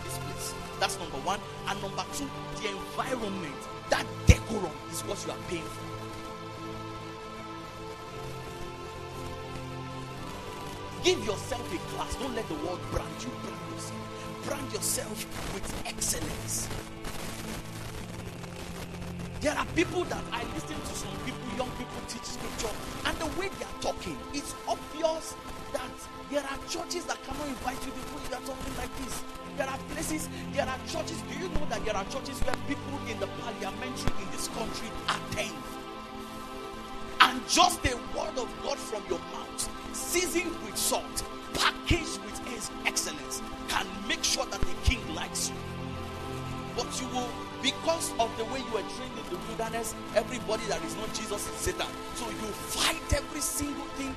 [0.79, 1.39] That's number one.
[1.67, 2.29] And number two,
[2.61, 3.55] the environment.
[3.89, 5.85] That decorum is what you are paying for.
[11.03, 12.15] Give yourself a class.
[12.15, 13.29] Don't let the world brand you.
[13.43, 14.43] Brand yourself.
[14.45, 16.67] Brand yourself with excellence.
[19.41, 22.73] There are people that I listen to some people, young people teach scripture,
[23.05, 25.35] and the way they are talking, it's obvious
[25.71, 25.91] that
[26.31, 29.21] there are churches that cannot invite you the way they are talking like this.
[29.57, 31.21] There are places, there are churches.
[31.31, 34.89] Do you know that there are churches where people in the parliamentary in this country
[35.07, 35.53] attend?
[37.21, 43.41] And just a word of God from your mouth, seasoned with salt, packaged with excellence,
[43.67, 45.55] can make sure that the king likes you.
[46.75, 47.29] But you will,
[47.63, 51.47] because of the way you were trained in the wilderness, everybody that is not Jesus
[51.47, 51.87] is Satan.
[52.15, 54.14] So you fight every single thing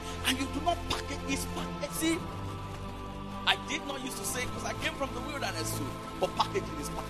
[4.45, 5.87] because I came from the wilderness too,
[6.21, 7.07] but packaging is part.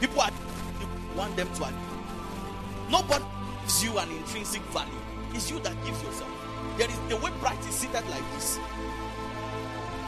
[0.00, 0.30] People are
[1.16, 1.94] want them to admit.
[2.90, 3.24] Nobody
[3.62, 4.92] gives you an intrinsic value.
[5.32, 6.30] It's you that gives yourself.
[6.76, 8.58] There is the way bright is seated like this.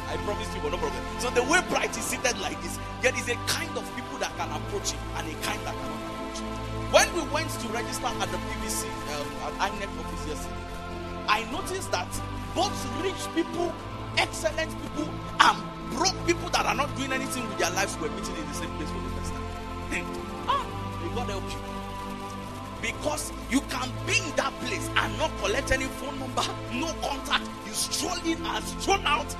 [0.09, 1.03] I promise you, but no problem.
[1.19, 4.37] So the way bright is seated like this, there is a kind of people that
[4.37, 6.47] can approach him and a kind that cannot approach him.
[6.95, 10.67] When we went to register at the PVC um, at INEC office yesterday,
[11.29, 12.09] I noticed that
[12.55, 13.75] both rich people,
[14.17, 15.09] excellent people,
[15.41, 15.57] and
[15.93, 18.71] broke people that are not doing anything with their lives were meeting in the same
[18.77, 19.43] place for the first time.
[20.49, 20.67] ah,
[21.03, 21.59] may God help you.
[22.83, 26.45] Because you can be in that place and not collect any phone number,
[26.75, 27.49] no contact.
[27.67, 29.35] You stroll in and stroll out,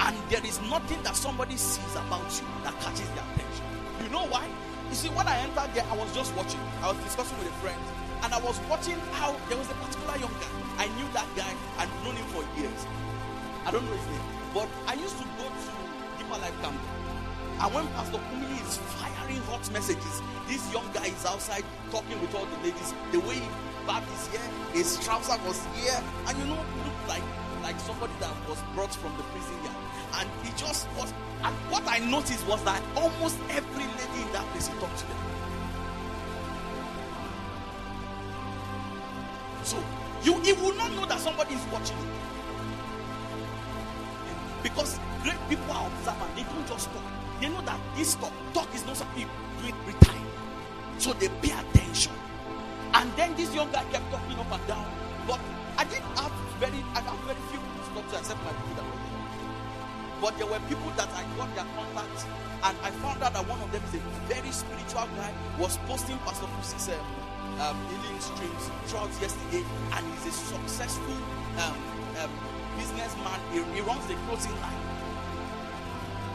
[0.00, 3.66] and there is nothing that somebody sees about you that catches their attention.
[4.02, 4.46] You know why?
[4.90, 6.60] You see, when I entered there, I was just watching.
[6.82, 7.80] I was discussing with a friend,
[8.22, 10.84] and I was watching how there was a particular young guy.
[10.84, 12.86] I knew that guy, I'd known him for years.
[13.64, 15.70] I don't know his name, but I used to go to
[16.18, 16.76] Deeper Life Camp.
[17.62, 22.34] And when Pastor Kumuyi is firing hot messages, this young guy is outside talking with
[22.34, 22.92] all the ladies.
[23.12, 23.48] The way he
[23.86, 25.94] barbed his hair, his trouser was here,
[26.26, 27.22] and you know, looked like
[27.62, 29.76] like somebody that was brought from the prison yard.
[30.18, 31.14] And he just was.
[31.44, 35.06] And what I noticed was that almost every lady in that place he talked to
[35.06, 35.18] them.
[39.62, 39.78] So
[40.24, 42.10] you, you will not know that somebody is watching you.
[44.62, 46.36] Because great people are observant.
[46.36, 47.02] They don't just talk.
[47.40, 49.26] They know that this talk, talk is not something you
[49.72, 50.26] do it time.
[50.98, 52.12] So they pay attention.
[52.94, 54.86] And then this young guy kept talking up and down.
[55.26, 55.40] But
[55.78, 58.86] I didn't have very, I have very few people stop to accept my people.
[60.20, 62.22] But there were people that I got their contacts,
[62.62, 65.34] and I found out that one of them is a very spiritual guy.
[65.58, 67.02] Was posting Pastor Fusi's um,
[67.58, 71.18] um, healing streams throughout yesterday, and he's a successful
[71.58, 71.74] um,
[72.22, 72.30] um,
[72.78, 73.38] businessman.
[73.52, 74.82] He, he runs the clothing line.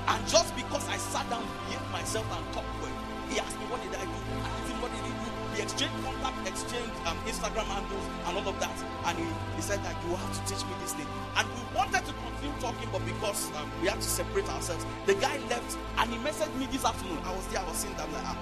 [0.08, 2.96] And just because I sat down, behaved myself, and talked well,
[3.30, 4.20] he asked me, What did I do?
[4.40, 5.28] I asked him, What did he do?
[5.52, 8.78] We exchanged contact, exchanged um, Instagram handles, and all of that.
[9.10, 11.08] And he, he said that you have to teach me this thing.
[11.36, 15.16] And we wanted to continue talking, but because um, we had to separate ourselves, the
[15.16, 17.20] guy left and he messaged me this afternoon.
[17.26, 18.38] I was there, I was seeing that, like, ah,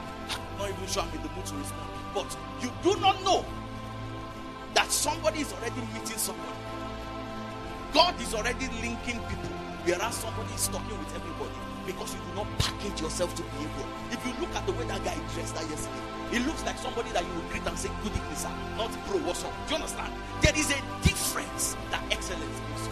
[0.60, 1.90] not even sure I'm in the mood to respond.
[2.14, 2.30] But
[2.62, 3.46] you do not know
[4.74, 6.65] that somebody is already meeting somebody.
[7.96, 9.56] God is already linking people,
[9.88, 11.56] whereas somebody is talking with everybody
[11.88, 13.88] because you do not package yourself to be behavior.
[14.12, 17.10] If you look at the way that guy dressed that yesterday, it looks like somebody
[17.12, 19.54] that you would greet and say, Good evening, sir, not bro, what's up?
[19.68, 20.12] Do you understand?
[20.42, 22.90] There is a difference that excellence is.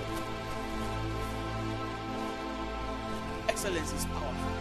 [3.50, 4.52] Excellence is powerful.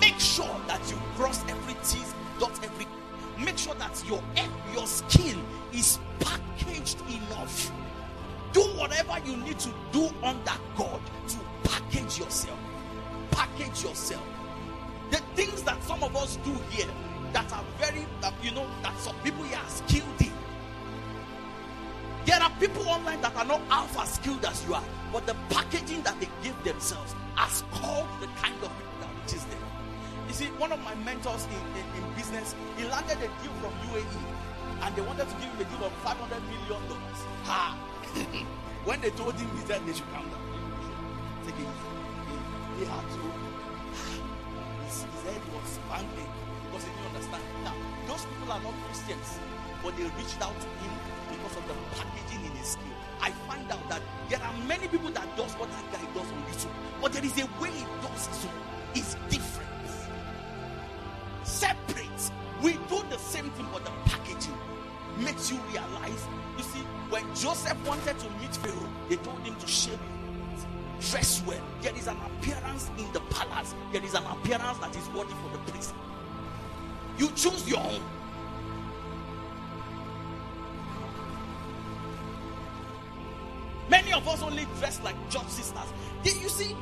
[0.00, 2.86] Make sure that you cross every T's, dot every.
[3.44, 4.22] Make sure that your
[4.72, 5.38] your skill
[5.72, 7.72] is packaged enough.
[8.52, 12.58] Do whatever you need to do under God to package yourself.
[13.30, 14.22] Package yourself.
[15.10, 16.88] The things that some of us do here
[17.32, 20.32] that are very, that, you know, that some people here are skilled in.
[22.26, 25.34] There are people online that are not half as skilled as you are, but the
[25.48, 29.71] packaging that they give themselves has called the kind of people that reaches them.
[30.28, 33.72] You see, one of my mentors in, in, in business, he landed a deal from
[33.90, 34.42] UAE
[34.82, 36.18] and they wanted to give him a deal of $500
[36.48, 36.82] million.
[37.44, 37.78] Ha!
[38.84, 40.42] when they told him, he said they should calm down.
[41.46, 41.70] Take it.
[42.78, 43.22] He, had to.
[44.86, 46.30] His, his head was banging
[46.66, 47.44] because he didn't understand.
[47.62, 47.74] Now,
[48.08, 49.38] those people are not Christians,
[49.82, 50.92] but they reached out to him
[51.30, 52.96] because of the packaging in his skill.
[53.20, 56.42] I find out that there are many people that does what that guy does on
[56.50, 58.34] YouTube, but there is a way he does it.
[58.34, 58.48] So
[58.94, 59.61] it's different.
[61.62, 62.32] Separate.
[62.60, 64.58] We do the same thing, but the packaging
[65.18, 66.26] makes you realize.
[66.56, 70.00] You see, when Joseph wanted to meet Pharaoh, they told him to shave
[71.10, 71.62] dress well.
[71.80, 73.74] There is an appearance in the palace.
[73.92, 75.94] There is an appearance that is worthy for the priest.
[77.18, 78.00] You choose your own.
[83.88, 85.92] Many of us only dress like church sisters.
[86.24, 86.74] Did you see?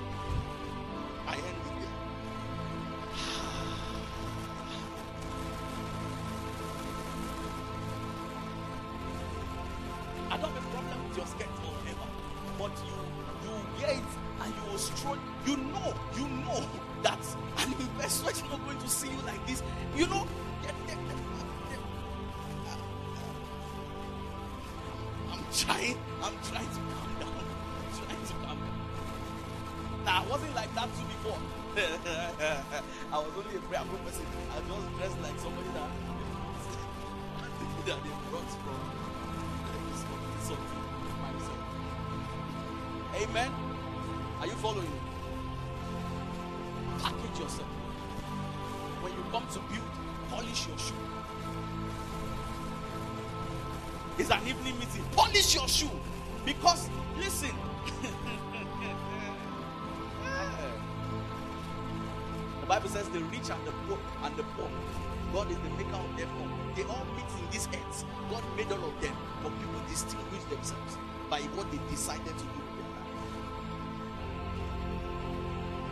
[67.50, 68.04] This earth.
[68.30, 69.14] God made all of them.
[69.42, 70.96] But people to distinguish themselves
[71.28, 73.24] by what they decided to do with their life.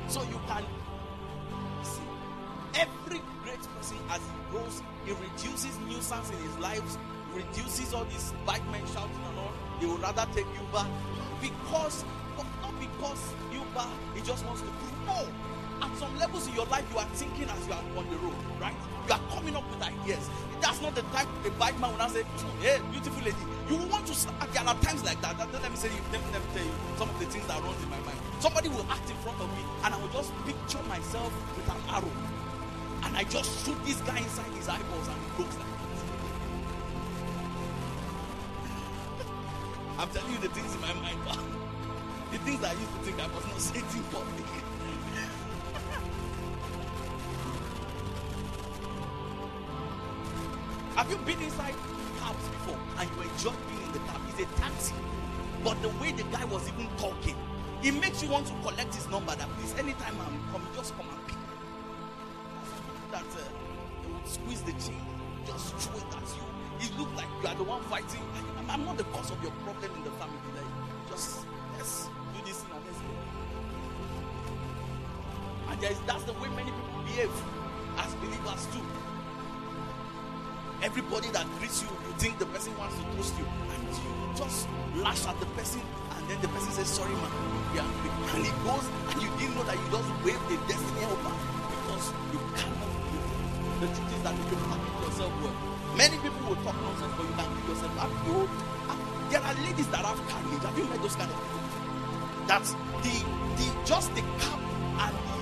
[0.08, 0.64] So you can
[1.82, 2.02] see
[2.74, 6.98] Every great person, as he grows, he reduces nuisance in his lives,
[7.34, 9.52] reduces all these bike men shouting and all.
[9.80, 10.86] They would rather take Uber
[11.40, 12.04] because,
[12.36, 15.06] not because you Uber, he just wants to prove.
[15.06, 15.26] No.
[15.80, 18.36] At some levels in your life, you are thinking as you are on the road,
[18.60, 18.74] right?
[19.06, 20.28] You are coming up with ideas.
[20.60, 22.24] That's not the time the bike man will not say,
[22.60, 23.36] Hey, beautiful lady.
[23.68, 24.14] You want to,
[24.52, 25.36] there are times like that.
[25.38, 28.00] Let me say, let me, tell you some of the things that runs in my
[28.00, 28.18] mind.
[28.40, 31.76] Somebody will act in front of me, and I will just picture myself with an
[31.90, 32.10] arrow.
[33.04, 35.84] And I just shoot this guy inside his eyeballs, and he goes like that.
[39.98, 41.18] I'm telling you the things in my mind.
[42.32, 44.67] the things that I used to think I was not saying in public.
[50.98, 51.76] Have you been inside
[52.18, 54.20] cabs before and you enjoy being in the cab?
[54.30, 54.96] It's a taxi.
[55.62, 57.36] But the way the guy was even talking,
[57.84, 61.06] it makes you want to collect his number that please, anytime I'm coming, just come
[61.06, 61.38] and pick.
[63.12, 63.46] That uh,
[64.10, 64.98] would squeeze the chain,
[65.46, 66.42] just throw it at you.
[66.82, 68.26] It looks like you are the one fighting.
[68.68, 70.50] I'm not the cause of your problem in the family.
[70.58, 70.66] Like,
[71.08, 71.46] just
[71.78, 73.14] let's do this and let's go.
[75.70, 75.78] And
[76.10, 77.30] that's the way many people behave
[78.02, 78.97] as believers too.
[80.80, 84.68] Everybody that greets you, you think the person wants to toast you, and you just
[84.94, 85.82] lash at the person,
[86.14, 87.32] and then the person says, Sorry, man,
[87.74, 88.10] angry.
[88.30, 91.34] And he goes, and you didn't know that you just waved the destiny helper
[91.66, 93.18] because you cannot do.
[93.82, 95.56] The truth is that you can package yourself well.
[95.98, 98.10] Many people will talk nonsense, but you can give yourself up.
[98.22, 98.36] You,
[99.34, 100.62] there are ladies that have carriage.
[100.62, 101.58] Have you met those kind of people?
[102.46, 102.70] That's
[103.02, 103.14] the
[103.58, 104.62] the just the cap
[105.02, 105.38] and the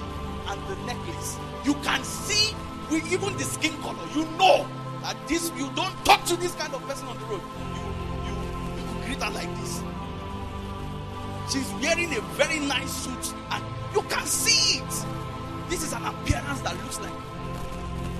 [0.48, 1.36] and the necklace.
[1.64, 2.56] You can see
[2.90, 4.00] with even the skin color.
[4.16, 4.66] You know
[5.02, 7.42] that this you don't talk to this kind of person on the road.
[7.74, 7.84] You
[8.26, 8.34] you,
[8.76, 9.82] you greet her like this.
[11.52, 15.06] She's wearing a very nice suit, and you can see it.
[15.68, 17.12] This is an appearance that looks like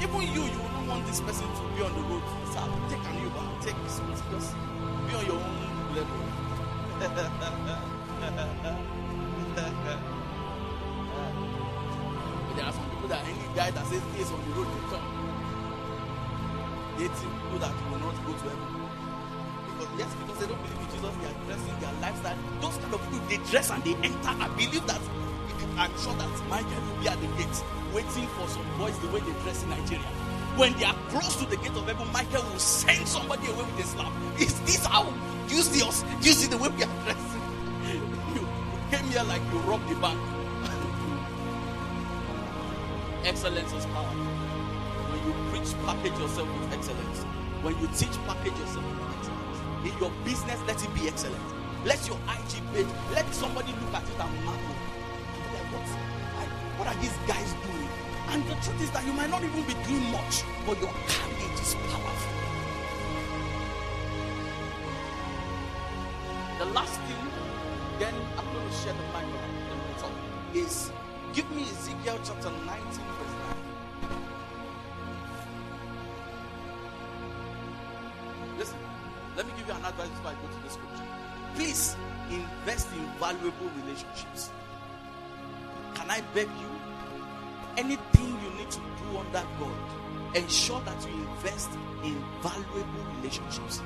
[0.03, 2.23] even you, you wouldn't want this person to be on the road.
[2.53, 4.55] Sir, take an Uber, take this one, just
[5.09, 6.21] be on your own level.
[12.47, 15.16] but there are some people that any guy that says this on the road come.
[16.97, 18.69] Think people that will not go to heaven.
[19.69, 22.39] Because yes, because they don't believe in Jesus, they are dressing their lifestyle.
[22.61, 24.33] Those kind of people they dress and they enter.
[24.33, 25.01] I believe that
[25.77, 27.59] I'm sure that Michael will be at the gate
[27.93, 30.09] waiting for some boys the way they dress in Nigeria.
[30.57, 33.85] When they are close to the gate of heaven, Michael will send somebody away with
[33.85, 34.13] a slap.
[34.41, 35.13] Is this how?
[35.49, 36.03] You see us?
[36.23, 37.43] You see the way we are dressing?
[38.35, 38.49] You
[38.97, 40.19] came here like you robbed the bank.
[43.25, 44.46] excellence is power.
[45.27, 47.27] You preach, package yourself with excellence.
[47.67, 49.59] When you teach, package yourself with excellence.
[49.83, 51.43] In your business, let it be excellent.
[51.85, 54.77] Let your IG page, let somebody look at it and marvel.
[55.51, 55.83] Like, what,
[56.79, 57.91] what are these guys doing?
[58.31, 61.59] And the truth is that you might not even be doing much, but your carriage
[61.59, 62.35] is powerful.
[66.59, 67.27] The last thing,
[67.99, 70.15] then I'm going to share the of the talk,
[70.55, 70.93] is
[71.35, 72.71] give me Ezekiel chapter 19,
[83.27, 84.51] valuable relationships.
[85.97, 86.71] Can I beg you?
[87.77, 91.71] Anything you need to do under God, ensure that you invest
[92.05, 93.83] in valuable relationships.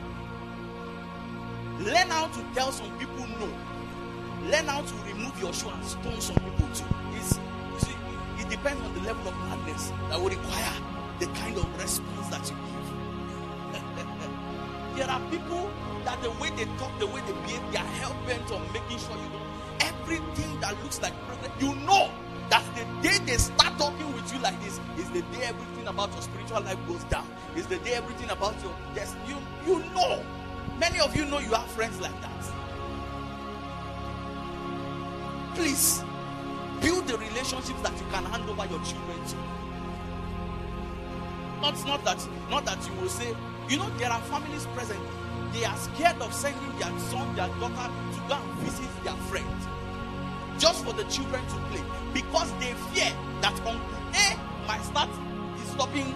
[1.78, 3.48] Learn how to tell some people no.
[4.50, 6.84] Learn how to remove your shoe and stone some people too.
[7.14, 7.38] It's,
[8.40, 10.74] it depends on the level of madness that will require
[11.18, 12.69] the kind of response that you give.
[15.00, 15.70] There are people
[16.04, 18.98] that the way they talk, the way they behave, they are hell bent on making
[18.98, 19.40] sure you know
[19.80, 21.50] everything that looks like progress.
[21.58, 22.10] You know
[22.50, 26.12] that the day they start talking with you like this is the day everything about
[26.12, 27.26] your spiritual life goes down.
[27.56, 29.36] Is the day everything about your yes, you
[29.66, 30.22] you know.
[30.78, 32.44] Many of you know you have friends like that.
[35.54, 36.04] Please
[36.82, 39.36] build the relationships that you can hand over your children to.
[41.62, 43.34] Not, not that not that you will say,
[43.70, 45.00] you know, there are families present.
[45.52, 49.66] They are scared of sending their son, their daughter to go and visit their friends.
[50.58, 51.82] Just for the children to play.
[52.12, 55.08] Because they fear that Uncle A might start
[55.56, 56.14] disturbing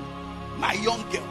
[0.59, 1.28] my young girl.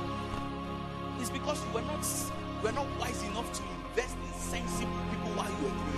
[1.19, 5.31] It's because you were not you were not wise enough to invest in sensible people
[5.35, 5.93] while you were growing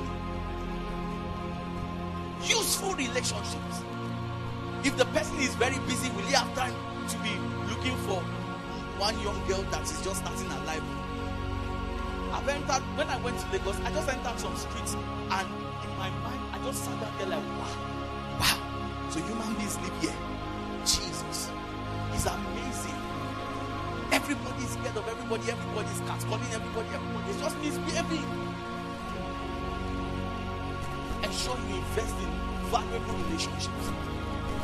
[2.47, 3.81] useful relationships.
[4.83, 6.73] If the person is very busy, will he have time
[7.09, 7.31] to be
[7.69, 8.23] looking for
[8.97, 10.83] one young girl that is just starting her life?
[12.31, 15.47] I've entered when I went to Lagos, I just entered some streets and
[15.83, 17.75] in my mind, I just sat down there like, wow,
[18.39, 18.57] wow.
[19.09, 20.15] So human beings live here.
[20.85, 21.49] Jesus.
[22.13, 22.99] is amazing.
[24.11, 27.31] Everybody is scared of everybody, everybody is catcalling everybody, everybody.
[27.31, 28.23] It just misbehaving.
[28.23, 28.55] behaving.
[31.23, 32.31] Ensure you invest in
[32.69, 33.85] valuable relationships.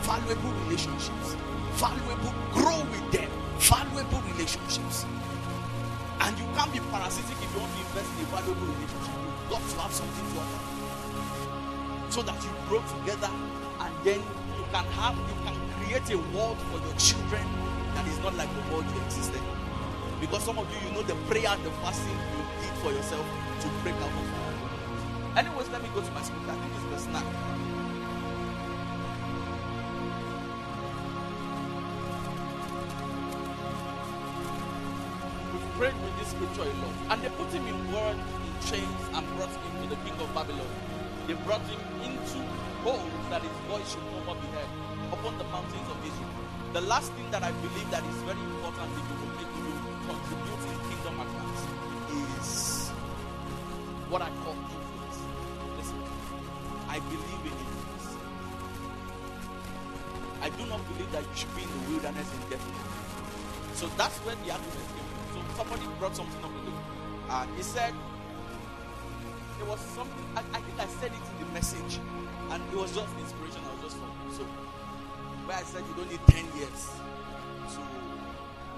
[0.02, 1.36] Valuable relationships.
[1.82, 3.32] Valuable, grow with them.
[3.62, 5.06] Valuable relationships.
[6.20, 9.14] And you can't be parasitic if you want to invest in a valuable relationship.
[9.14, 10.62] You've got to have something to offer.
[12.10, 14.20] So that you grow together and then
[14.58, 17.46] you can have, you can create a world for your children
[17.94, 19.42] that is not like the world you existed.
[20.20, 23.26] Because some of you, you know the prayer and the fasting you did for yourself
[23.62, 26.52] to break out of Anyways, let me go to my scripture.
[26.52, 27.81] I think it's verse 9.
[35.82, 36.94] Prayed with this scripture lot.
[37.10, 40.30] And they put him in word in chains and brought him to the king of
[40.30, 40.70] Babylon.
[41.26, 42.38] They brought him into
[42.86, 44.70] holes that his voice should no more be heard
[45.10, 46.38] upon the mountains of Israel.
[46.78, 49.74] The last thing that I believe that is very important if you will make you
[50.06, 51.62] contribute in kingdom accounts
[52.14, 52.94] is
[54.14, 55.18] what I call influence.
[55.82, 55.98] Listen,
[56.94, 58.08] I believe in influence.
[60.46, 62.86] I do not believe that you should be in the wilderness indefinitely.
[63.74, 65.21] So that's where the argument came
[65.58, 66.74] somebody brought something up with
[67.30, 67.94] and he said
[69.60, 72.00] it was something I, I, think I said it in the message
[72.52, 74.44] and it was just inspiration I was just from so
[75.46, 76.90] where I said you don't need 10 years
[77.76, 77.80] to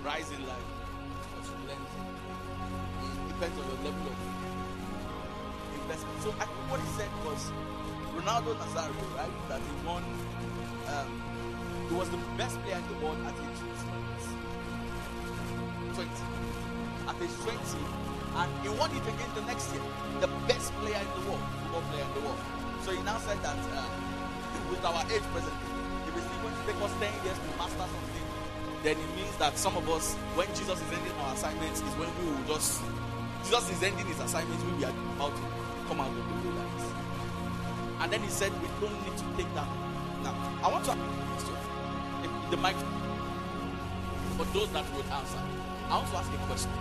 [0.06, 0.70] rise in life
[1.38, 1.94] or to learn it.
[3.28, 4.18] Depends on your level of
[5.82, 6.22] investment.
[6.22, 7.52] So I think what he said was
[8.16, 9.32] Ronaldo Nazario right?
[9.50, 10.04] That he won
[10.88, 11.10] um,
[11.90, 13.60] he was the best player in the world at age
[15.94, 16.10] 20.
[16.10, 16.43] 20
[17.14, 19.84] at age 20, and he won it again the next year.
[20.22, 22.42] The best player in the world, football player in the world.
[22.82, 23.86] So he now said that uh,
[24.70, 25.70] with our age presently,
[26.10, 28.28] if it's going to take us 10 years to master something,
[28.82, 32.10] then it means that some of us, when Jesus is ending our assignments, is when
[32.20, 32.82] we will just,
[33.46, 35.44] Jesus is ending his assignments, we are about to
[35.88, 36.86] come out of the wilderness.
[38.02, 39.70] And then he said, we don't need to take that.
[40.26, 41.56] Now, I want to ask you
[42.52, 42.76] the mic
[44.36, 45.40] for those that will answer.
[45.90, 46.72] I to ask a question.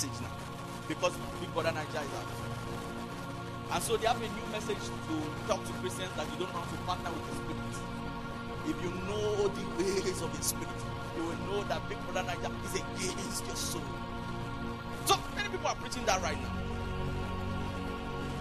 [0.00, 0.32] Message now
[0.88, 3.74] because Big Brother Nigeria is out.
[3.74, 5.14] And so they have a new message to
[5.46, 7.74] talk to Christians that you don't have to partner with the Spirit.
[8.64, 10.80] If you know the ways of the Spirit,
[11.16, 13.82] you will know that Big Brother Nigeria is against your soul.
[15.04, 16.54] So many people are preaching that right now.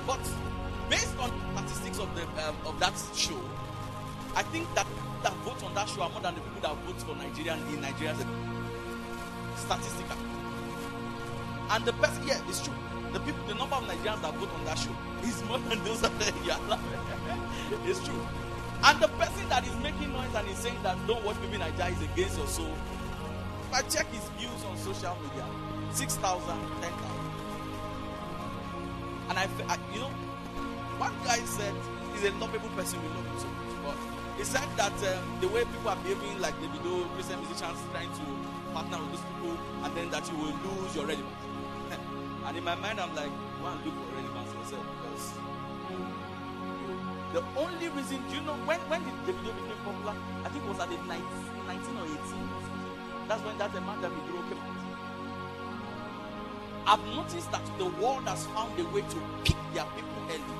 [0.07, 0.23] But
[0.89, 3.39] based on statistics of the um, of that show,
[4.33, 4.87] I think that
[5.23, 7.81] that vote on that show are more than the people that vote for Nigeria in
[7.81, 8.15] Nigeria
[9.57, 10.38] statistical.
[11.71, 12.73] And the person, yeah, it's true.
[13.13, 16.01] The people, the number of Nigerians that vote on that show is more than those
[16.01, 16.11] that
[16.71, 16.79] are
[17.85, 18.27] It's true.
[18.83, 21.91] And the person that is making noise and is saying that don't watch Baby Nigeria
[21.91, 22.73] is against your soul.
[23.69, 25.45] If I check his views on social media,
[25.93, 27.29] 6,000, 10,000.
[29.29, 30.09] And I, I, you know,
[30.97, 31.73] one guy said
[32.13, 33.71] he's a lovable person, we love him so much.
[33.85, 33.97] But
[34.37, 38.09] he said that um, the way people are behaving like the video Christian musicians trying
[38.09, 38.25] to
[38.73, 41.38] partner with those people, and then that you will lose your relevance.
[42.49, 43.29] And in my mind, I'm like,
[43.61, 45.37] go and look for relevance yourself because
[47.31, 50.15] the only reason, do you know, when, when did the video became popular?
[50.43, 51.21] I think it was at the 19,
[51.67, 52.17] 19 or 18.
[53.27, 54.81] That's when that uh, Amanda video came out.
[56.87, 60.57] I've noticed that the world has found a way to pick their people early,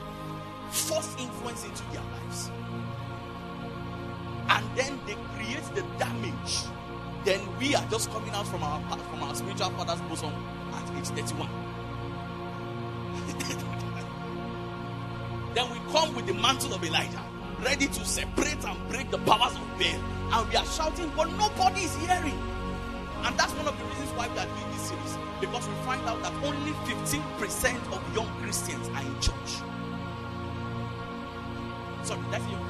[0.70, 2.52] force influence into their lives,
[4.54, 6.70] and then they create the damage
[7.26, 10.34] then we are just coming out from our from our spiritual father's bosom
[10.74, 11.68] at age 31.
[16.30, 17.23] The mantle of Elijah,
[17.63, 19.99] ready to separate and break the powers of Baal.
[20.32, 22.38] And we are shouting, but nobody is hearing.
[23.23, 25.17] And that's one of the reasons why we are doing this series.
[25.41, 27.17] Because we find out that only 15%
[27.91, 29.51] of young Christians are in church.
[32.03, 32.61] Sorry, that's young.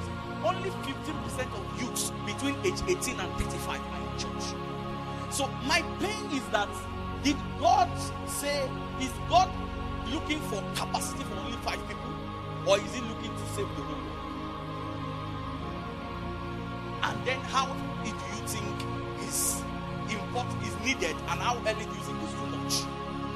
[0.45, 4.55] Only 15% of youths between age 18 and 35 are in church.
[5.31, 6.69] So my pain is that
[7.23, 7.89] did God
[8.25, 8.69] say,
[9.01, 9.51] is God
[10.13, 12.09] looking for capacity for only five people?
[12.67, 14.19] Or is he looking save the whole world?
[17.03, 17.67] And then how
[18.03, 18.75] do you think
[19.27, 19.61] is
[20.09, 22.75] important is needed and how early do you think is too much?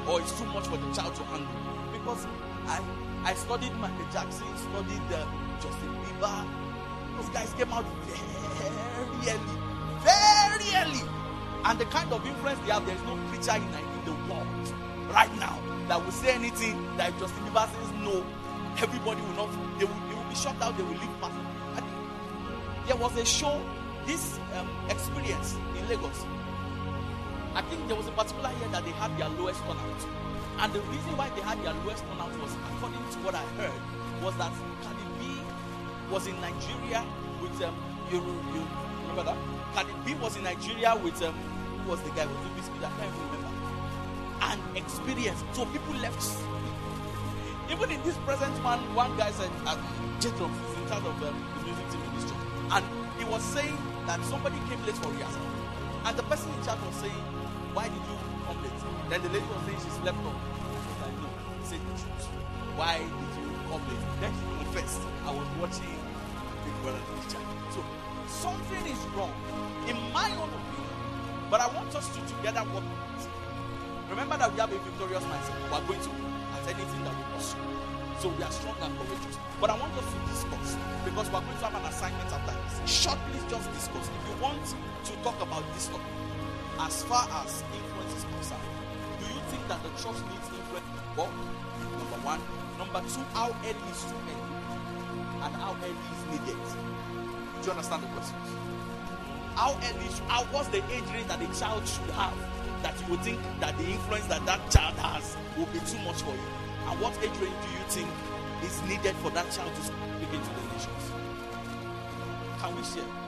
[0.08, 1.50] Or it's too much for the child to handle?
[1.92, 2.28] Because
[2.68, 2.80] I
[3.26, 5.26] I studied Michael Jackson, studied uh,
[5.62, 6.46] Justin Bieber.
[7.16, 9.56] Those guys came out very early.
[10.04, 11.04] Very early.
[11.64, 14.74] And the kind of influence they have, there's no preacher in, in the world
[15.14, 15.58] right now
[15.88, 18.26] that will say anything that Justin Bieber says no.
[18.78, 21.10] Everybody will not, they will be shut out, they will leave.
[22.88, 23.62] There was a show,
[24.06, 26.26] this um, experience in Lagos.
[27.56, 30.02] I think there was a particular year that they had their lowest turnout.
[30.60, 33.80] And the reason why they had their lowest turnout was, according to what I heard,
[34.22, 34.52] was that
[34.84, 35.38] Cardi B
[36.12, 37.06] was in Nigeria
[37.42, 37.76] with um,
[38.12, 38.62] you, you
[39.08, 39.38] remember that?
[39.74, 41.34] Cardi B was in Nigeria with um,
[41.86, 42.84] who was the guy with the biscuit?
[42.84, 43.50] I can't remember.
[44.42, 45.44] And experience.
[45.54, 46.22] So people left.
[47.72, 49.78] Even in this present man, one guy said, uh,
[50.20, 52.44] Jetron is in charge of um, the music team in this church.
[52.72, 52.84] And
[53.18, 55.48] he was saying that somebody came late for rehearsal.
[56.04, 57.24] And the person in charge was saying,
[57.72, 58.80] Why did you come late?
[59.10, 60.20] Then the lady was saying she slept.
[60.20, 61.30] She was like, No,
[61.64, 62.28] say the truth.
[62.76, 64.06] Why did you come late?
[64.20, 65.96] Then she confessed, I was watching
[66.68, 67.44] Big Brother teacher.
[67.72, 67.80] So
[68.28, 69.32] something is wrong,
[69.88, 70.92] in my own opinion.
[71.48, 73.04] But I want us to together work on.
[74.10, 75.58] Remember that we have a victorious mindset.
[75.72, 76.12] We are going to
[76.68, 77.60] anything that we pursue.
[78.20, 79.36] So we are strong and courageous.
[79.60, 82.56] But I want us to discuss because we are going to have an assignment after
[82.56, 82.80] this.
[82.88, 84.08] Shortly, just discuss.
[84.08, 86.08] If you want to talk about this topic,
[86.80, 88.70] as far as influence is concerned,
[89.20, 90.88] do you think that the church needs influence?
[91.16, 91.32] Well,
[92.00, 92.42] number one.
[92.78, 94.48] Number two, how early is too early?
[95.44, 96.64] And how early is needed?
[96.64, 98.48] Do you understand the questions?
[99.56, 102.34] How early, how, what's the age range that a child should have
[102.84, 106.22] that you would think that the influence that that child has will be too much
[106.22, 106.48] for you?
[106.88, 108.10] And what age range do you think
[108.64, 111.04] is needed for that child to speak into the nations?
[112.60, 113.24] Can we share?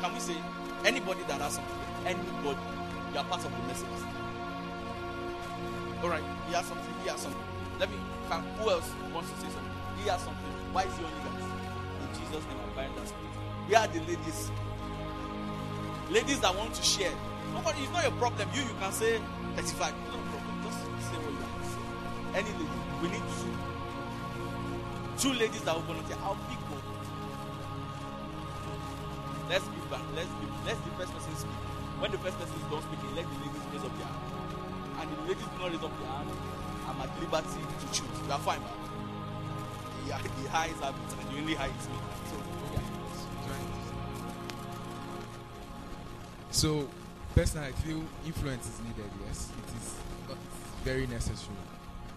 [0.00, 0.36] Can we say
[0.84, 1.76] anybody that has something?
[2.06, 2.58] Anybody,
[3.12, 3.86] you are part of the message.
[6.02, 6.94] All right, he has something.
[7.04, 7.42] He has something.
[7.78, 7.96] Let me.
[8.30, 9.76] Can, who else wants to say something?
[10.02, 10.52] He has something.
[10.72, 11.36] Why is he only that?
[11.36, 13.36] In Jesus' name, I bind that spirit.
[13.68, 14.50] Where are the ladies?
[16.10, 17.14] Ladies that want to share.
[17.54, 18.48] Nobody, it's not your problem.
[18.50, 19.22] You, you can say
[19.54, 19.94] 35.
[20.10, 20.54] No problem.
[20.66, 21.82] Just say what you have to say.
[22.34, 22.78] Any lady.
[22.98, 23.54] We need two.
[25.22, 26.18] Two ladies that will volunteer.
[26.26, 26.82] I'll pick one.
[29.46, 30.02] Let's give back.
[30.18, 30.50] Let's give.
[30.66, 31.62] Let's the first person speak.
[32.02, 34.26] When the first person is done speaking, let the ladies raise up their hand.
[34.98, 36.30] And if the ladies do not raise up their hand,
[36.90, 38.18] I'm at liberty to choose.
[38.26, 38.74] You are fine, man.
[40.10, 41.70] The, the high is habit and the only high.
[41.86, 41.94] So,
[46.60, 46.86] So,
[47.34, 49.10] personally, I feel influence is needed.
[49.26, 49.94] Yes, it is
[50.84, 51.56] very necessary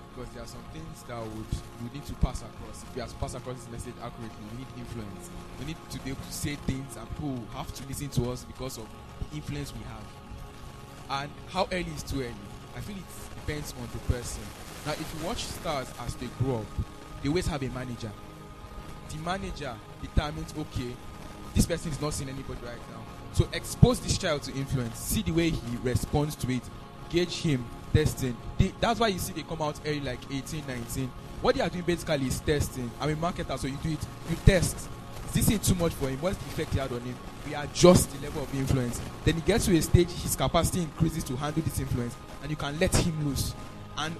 [0.09, 1.45] because there are some things that would
[1.81, 2.83] we need to pass across.
[2.83, 5.29] If we have to pass across this message accurately, we need influence.
[5.61, 8.43] We need to be able to say things, and people have to listen to us
[8.43, 8.85] because of
[9.31, 11.23] the influence we have.
[11.23, 12.35] And how early is too early?
[12.75, 13.03] I feel it
[13.47, 14.43] depends on the person.
[14.85, 16.65] Now, if you watch stars as they grow up,
[17.21, 18.11] they always have a manager.
[19.07, 20.91] The manager determines, okay,
[21.55, 23.02] this person is not seeing anybody right now.
[23.33, 24.99] So expose this child to influence.
[24.99, 26.61] See the way he responds to it.
[27.09, 28.37] Gauge him, testing.
[28.57, 31.11] They, that's why you see they come out early, like 18, 19.
[31.41, 32.89] What they are doing basically is testing.
[33.01, 33.99] I'm a marketer, so you do it.
[34.29, 34.87] You test.
[35.35, 36.21] Is this too much for him?
[36.21, 37.15] What's the effect he had on him?
[37.47, 39.01] We adjust the level of influence.
[39.25, 42.55] Then he gets to a stage, his capacity increases to handle this influence, and you
[42.55, 43.55] can let him loose.
[43.97, 44.15] And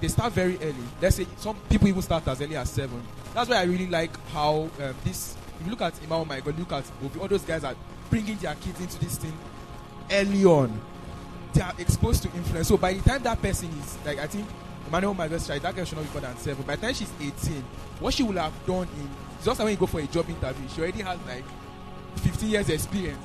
[0.00, 0.74] they start very early.
[1.02, 3.02] Let's say some people even start as early as seven.
[3.34, 5.36] That's why I really like how um, this.
[5.60, 6.84] If you look at Imam, oh my God, look at
[7.20, 7.76] all those guys are
[8.10, 9.36] bringing their kids into this thing
[10.10, 10.80] early on.
[11.52, 12.68] They are exposed to influence.
[12.68, 14.46] So by the time that person is like, I think
[14.86, 16.64] Emmanuel best child, that girl should not be more than seven.
[16.64, 17.64] By the time she's 18,
[18.00, 19.08] what she will have done in
[19.44, 21.44] just when you go for a job interview, she already has like
[22.16, 23.24] 15 years experience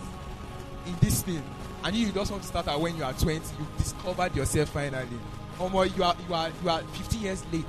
[0.85, 1.41] in this thing.
[1.83, 5.07] And you just want to start out when you are 20, you've discovered yourself finally.
[5.59, 7.65] Or you are you are you are 15 years late.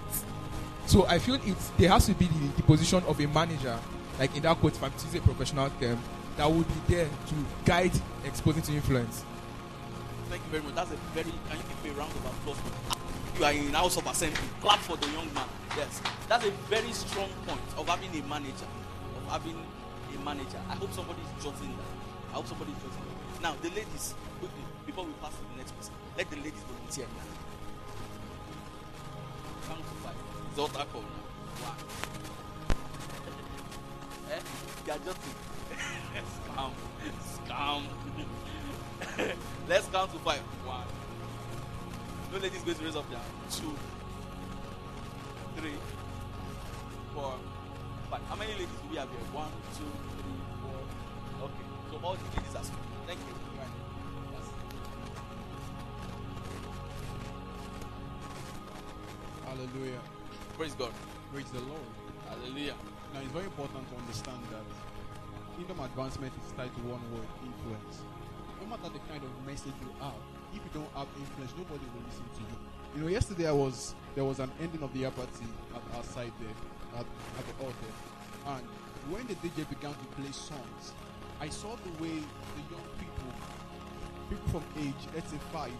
[0.86, 3.78] So I feel it's there has to be the, the position of a manager,
[4.18, 5.98] like in that quote, if I'm use a professional term,
[6.40, 7.34] that would be there to
[7.66, 7.92] guide
[8.24, 9.26] exposing to influence.
[10.30, 10.74] Thank you very much.
[10.74, 12.56] That's a very can you give a round of applause?
[13.36, 14.40] You are in House of Assembly.
[14.62, 15.44] Clap for the young man.
[15.76, 16.00] Yes.
[16.30, 18.64] That's a very strong point of having a manager.
[19.20, 19.58] Of having
[20.16, 20.56] a manager.
[20.70, 22.32] I hope somebody is jotting that.
[22.32, 23.42] I hope somebody is jotting that.
[23.42, 27.04] Now the ladies, quickly, before we pass to the next person, let the ladies volunteer
[27.04, 27.28] now.
[29.68, 30.16] Count to five.
[30.56, 31.76] It's call now.
[34.32, 34.40] Eh?
[34.86, 35.49] They are jotting.
[36.36, 36.72] Scam.
[37.34, 37.82] Scam.
[39.68, 40.40] Let's count to five.
[40.64, 40.86] One.
[42.32, 43.22] No ladies going to raise up hand.
[43.50, 43.74] Two.
[45.56, 45.78] Three.
[47.14, 47.34] Four.
[48.10, 48.22] Five.
[48.28, 49.18] How many ladies do we have here?
[49.32, 50.80] One, two, three, four.
[51.46, 51.66] Okay.
[51.90, 52.90] So all the ladies are speaking.
[53.06, 53.34] Thank you.
[53.58, 53.74] Right.
[54.34, 54.46] Yes.
[59.46, 60.00] Hallelujah.
[60.56, 60.92] Praise God.
[61.32, 61.86] Praise the Lord.
[62.28, 62.74] Hallelujah.
[63.14, 64.62] Now, it's very important to understand that
[65.60, 68.00] kingdom advancement is tied to one word influence.
[68.64, 70.16] No matter the kind of message you have,
[70.56, 72.56] if you don't have influence, nobody will listen to you.
[72.96, 76.32] You know, yesterday I was there was an ending of the party at our side
[76.40, 76.56] there,
[76.96, 77.92] at, at the altar,
[78.56, 78.64] and
[79.12, 80.96] when the DJ began to play songs,
[81.44, 82.16] I saw the way
[82.56, 83.30] the young people,
[84.32, 85.76] people from age let's say five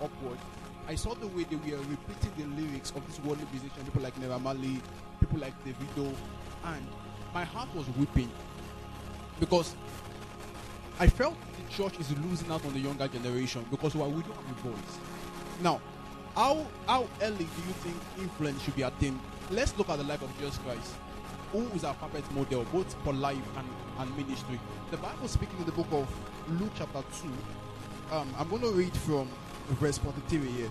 [0.00, 0.40] upward,
[0.88, 4.16] I saw the way they were repeating the lyrics of this worldly musician, people like
[4.16, 4.80] Naira Marley,
[5.20, 6.08] people like Davido,
[6.64, 6.86] and
[7.36, 8.32] my heart was weeping
[9.42, 9.74] because
[11.00, 14.36] I felt the church is losing out on the younger generation because well, we don't
[14.36, 14.98] have a voice.
[15.60, 15.80] Now,
[16.36, 19.18] how how early do you think influence should be attained?
[19.50, 20.94] Let's look at the life of Jesus Christ,
[21.50, 23.66] who is our perfect model both for life and,
[23.98, 24.60] and ministry.
[24.92, 26.06] The Bible speaking in the book of
[26.60, 27.02] Luke chapter
[28.10, 28.14] 2.
[28.14, 29.28] Um, I'm going to read from
[29.70, 30.70] verse 43 here.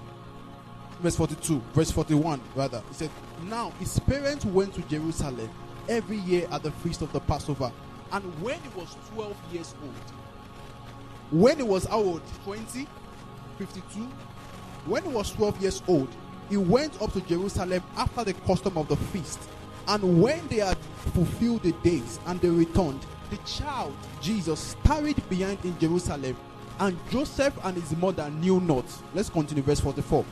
[1.02, 2.82] Verse 42, verse 41 rather.
[2.88, 3.10] He said,
[3.44, 5.50] Now his parents went to Jerusalem
[5.90, 7.70] every year at the feast of the Passover.
[8.12, 9.94] And when he was 12 years old,
[11.32, 12.22] when he was how old?
[12.44, 12.88] 20,
[13.58, 14.02] 52.
[14.86, 16.10] When he was 12 years old,
[16.50, 19.40] he went up to Jerusalem after the custom of the feast.
[19.88, 20.78] And when they had
[21.14, 23.00] fulfilled the days and they returned,
[23.30, 26.36] the child Jesus tarried behind in Jerusalem,
[26.80, 28.86] and Joseph and his mother knew not.
[29.14, 30.26] Let's continue, verse 44.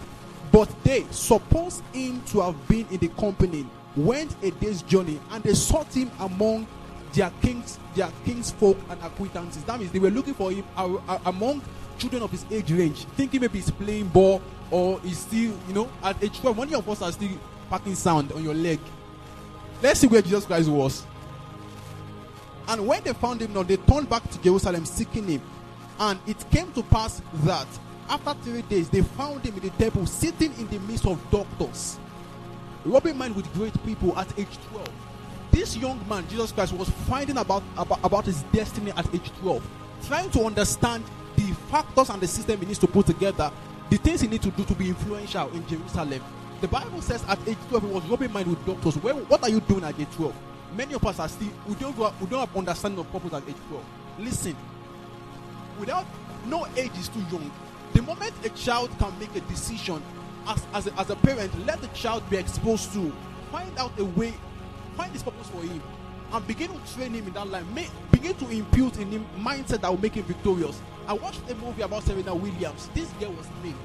[0.51, 3.65] But they supposed him to have been in the company,
[3.95, 6.67] went a day's journey, and they sought him among
[7.14, 9.64] their kings, their kings folk and acquaintances.
[9.64, 10.66] That means they were looking for him
[11.26, 11.62] among
[11.97, 14.41] children of his age range, thinking maybe he's playing ball
[14.72, 16.57] or he's still, you know, at age 12.
[16.57, 17.32] Many of us are still
[17.70, 18.80] packing sound on your leg.
[19.82, 21.05] Let's see where Jesus Christ was.
[22.68, 25.41] And when they found him not, they turned back to Jerusalem seeking him.
[25.99, 27.68] And it came to pass that
[28.10, 31.97] after three days they found him in the temple sitting in the midst of doctors,
[32.86, 34.88] rubbing mind with great people at age 12.
[35.52, 39.68] This young man, Jesus Christ, was finding about, about, about his destiny at age 12,
[40.08, 41.04] trying to understand
[41.36, 43.52] the factors and the system he needs to put together,
[43.89, 46.22] the things he needs to do to be influential in Jerusalem.
[46.62, 48.95] The Bible says at age 12 he was rubbing mind with doctors.
[48.97, 50.36] Where, what are you doing at age 12?
[50.76, 53.56] Many of us are still we don't we don't have understanding of purpose at age
[53.70, 53.86] 12.
[54.20, 54.56] Listen,
[55.80, 56.06] without
[56.45, 57.50] no age is too young.
[57.93, 60.04] The moment a child can make a decision
[60.47, 63.12] as, as, a, as a parent, let the child be exposed to
[63.52, 64.34] find out a way,
[65.00, 65.82] find his purpose for him,
[66.34, 67.66] and begin to train him in that line.
[67.74, 70.82] Make, begin to impute in him mindset that will make him victorious.
[71.08, 72.89] I watched a movie about Serena Williams.
[72.93, 73.80] This girl was made.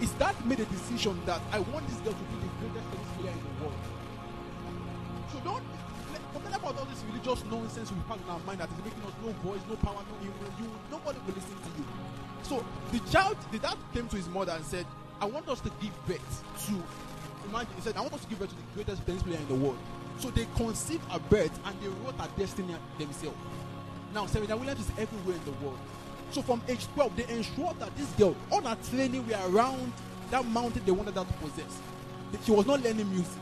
[0.00, 3.10] Is that made a decision that I want this girl to be the greatest tennis
[3.18, 3.80] player in the world?
[5.32, 5.64] So don't
[6.32, 9.12] forget about all this religious nonsense we pack in our mind that is making us
[9.20, 10.54] no voice, no power, no influence.
[10.60, 11.84] You nobody will listen to you.
[12.42, 14.86] So the child, the dad came to his mother and said,
[15.20, 16.74] "I want us to give birth to."
[17.50, 19.48] Imagine he said, "I want us to give birth to the greatest tennis player in
[19.48, 19.78] the world."
[20.18, 23.36] So they conceived a birth and they wrote her destiny themselves.
[24.12, 25.78] Now Serena Williams is everywhere in the world.
[26.30, 29.92] So from age 12, they ensured that this girl, all her training were around
[30.30, 31.80] that mountain they wanted her to possess.
[32.44, 33.40] She was not learning music.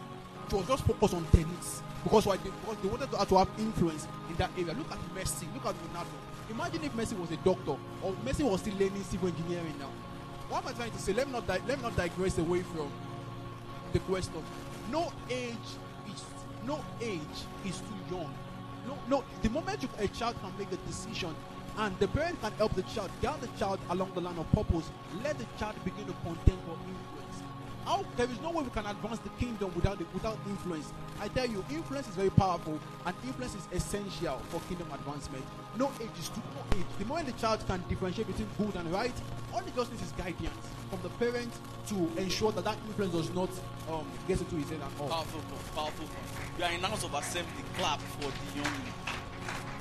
[0.48, 1.82] She was just focused on tennis.
[2.04, 2.36] Because why?
[2.36, 4.72] They, because they wanted her to have influence in that area.
[4.74, 5.52] Look at Messi.
[5.54, 6.06] Look at Ronaldo.
[6.50, 9.90] Imagine if Messi was a doctor or Messi was still learning civil engineering now.
[10.48, 11.12] What am I trying to say?
[11.12, 12.88] Let me not di- let me not digress away from
[13.92, 14.40] the question.
[14.92, 15.56] No age
[16.66, 17.20] no age
[17.64, 18.32] is too young.
[18.86, 19.24] No, no.
[19.42, 21.34] The moment you, a child can make a decision,
[21.78, 24.90] and the parent can help the child, guide the child along the line of purpose,
[25.22, 26.76] let the child begin to contend for.
[27.86, 30.92] How there is no way we can advance the kingdom without the, without influence.
[31.20, 35.44] I tell you, influence is very powerful, and influence is essential for kingdom advancement.
[35.78, 36.42] No age is too
[36.76, 36.84] age.
[36.98, 39.14] The moment the child can differentiate between good and right,
[39.54, 41.52] all it just needs is guidance from the parent
[41.86, 43.50] to ensure that that influence does not
[43.88, 45.08] um, get into his head at all.
[45.08, 45.40] Powerful.
[45.74, 46.06] Powerful.
[46.58, 47.62] We are in House of Assembly.
[47.78, 48.74] Clap for the young.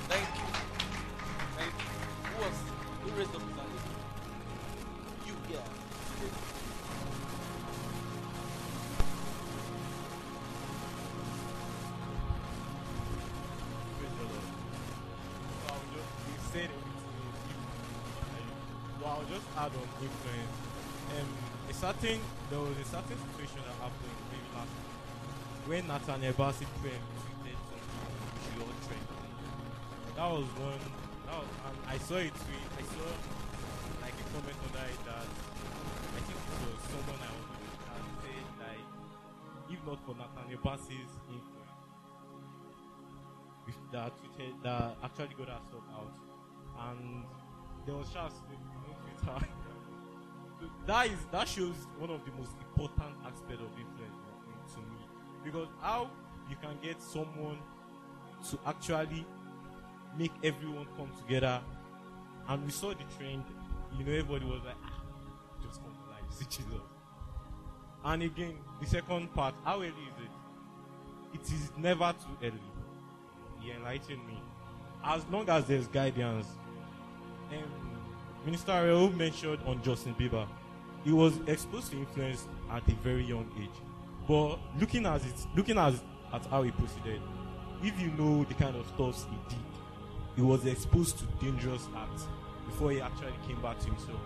[0.06, 0.46] Thank you.
[1.58, 1.90] Thank you.
[2.30, 2.56] Who was
[3.02, 3.55] who raised up
[21.76, 24.96] certain, there was a certain situation that happened maybe last week
[25.68, 27.04] when Nathaniel Bassey tweeted
[27.68, 28.00] something
[28.56, 29.04] we all trend.
[30.16, 30.80] That was one,
[31.28, 33.04] that was, and I saw a tweet, I saw
[34.00, 38.00] like a comment on that that I think it was someone I was with that
[38.24, 38.88] said like,
[39.68, 41.76] if not for Nathaniel Bassey's influence,
[43.92, 46.16] that tweeted that actually got us out,
[46.88, 47.28] and
[47.84, 49.44] there was just no Twitter.
[50.86, 54.16] That is that shows one of the most important aspects of influence
[54.74, 55.00] to me.
[55.44, 56.10] Because how
[56.48, 57.58] you can get someone
[58.50, 59.26] to actually
[60.16, 61.60] make everyone come together
[62.48, 63.44] and we saw the trend
[63.98, 65.02] you know everybody was like ah,
[65.62, 66.80] just come to see jesus
[68.04, 70.30] and again the second part how early is it?
[71.34, 72.60] It is never too early.
[73.60, 74.40] He enlightened me.
[75.04, 76.46] As long as there's guidance
[77.52, 77.95] um,
[78.46, 80.46] minister mentioned on justin bieber
[81.04, 83.68] he was exposed to influence at a very young age
[84.26, 85.92] but looking at it looking at,
[86.32, 87.20] at how he proceeded
[87.82, 89.64] if you know the kind of stuff he did
[90.36, 92.26] he was exposed to dangerous acts
[92.66, 94.20] before he actually came back to himself.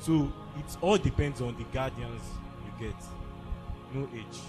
[0.00, 2.22] So it all depends on the guardians
[2.64, 2.96] you get.
[3.94, 4.40] No age.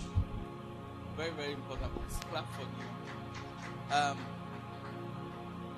[1.17, 1.91] Very, very important.
[1.93, 3.95] Please clap for you.
[3.95, 4.17] Um,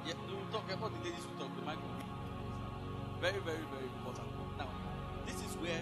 [0.05, 1.55] yeah, we will talk about the ladies will talk.
[1.55, 1.94] The mic will be
[3.25, 4.27] very, very, very important.
[4.55, 4.69] Now,
[5.25, 5.81] this is where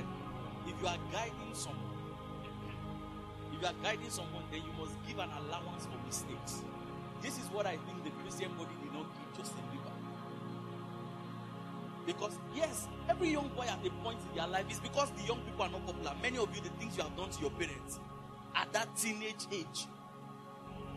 [0.65, 1.91] if you are guiding someone,
[3.51, 6.63] if you are guiding someone, then you must give an allowance for mistakes.
[7.21, 9.91] This is what I think the Christian body did not give Justin Bieber.
[12.05, 15.41] Because yes, every young boy at a point in their life is because the young
[15.41, 16.15] people are not popular.
[16.21, 17.99] Many of you, the things you have done to your parents
[18.55, 19.87] at that teenage age,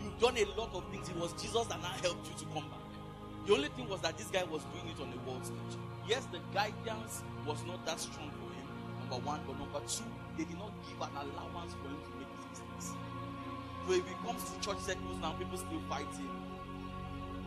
[0.00, 1.08] you've done a lot of things.
[1.08, 2.86] It was Jesus that now helped you to come back.
[3.46, 5.78] The only thing was that this guy was doing it on the world stage.
[6.08, 8.66] Yes, the guidance was not that strong for him.
[9.00, 10.06] Number one, but number two,
[10.38, 12.94] they did not give an allowance for him to make his mistakes.
[13.86, 16.30] So if it comes to church circles now, people still fighting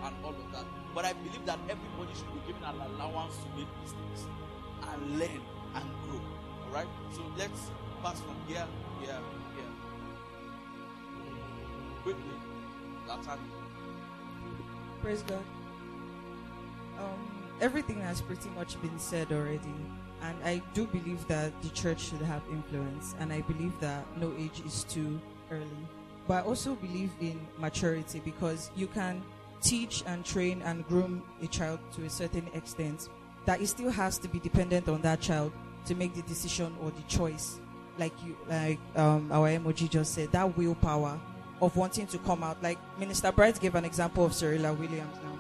[0.04, 0.66] and all of that.
[0.96, 4.28] But I believe that everybody should be given an allowance to make mistakes
[4.92, 5.42] and learn
[5.76, 6.22] and grow.
[6.68, 6.88] Alright?
[7.16, 7.72] So let's
[8.04, 8.68] pass from here,
[9.00, 9.20] here,
[9.56, 9.72] here.
[12.04, 12.38] Quickly.
[13.08, 13.40] Latan.
[15.02, 15.44] Praise God.
[17.00, 19.76] Um, everything has pretty much been said already.
[20.22, 23.16] And I do believe that the church should have influence.
[23.20, 25.20] And I believe that no age is too
[25.52, 25.88] early.
[26.28, 29.24] But I also believe in maturity because you can
[29.62, 33.10] teach and train and groom a child to a certain extent
[33.46, 35.52] that it still has to be dependent on that child
[35.86, 37.60] to make the decision or the choice
[37.98, 41.20] like you like um, our emoji just said that willpower
[41.62, 45.39] of wanting to come out like minister bright gave an example of Serena williams now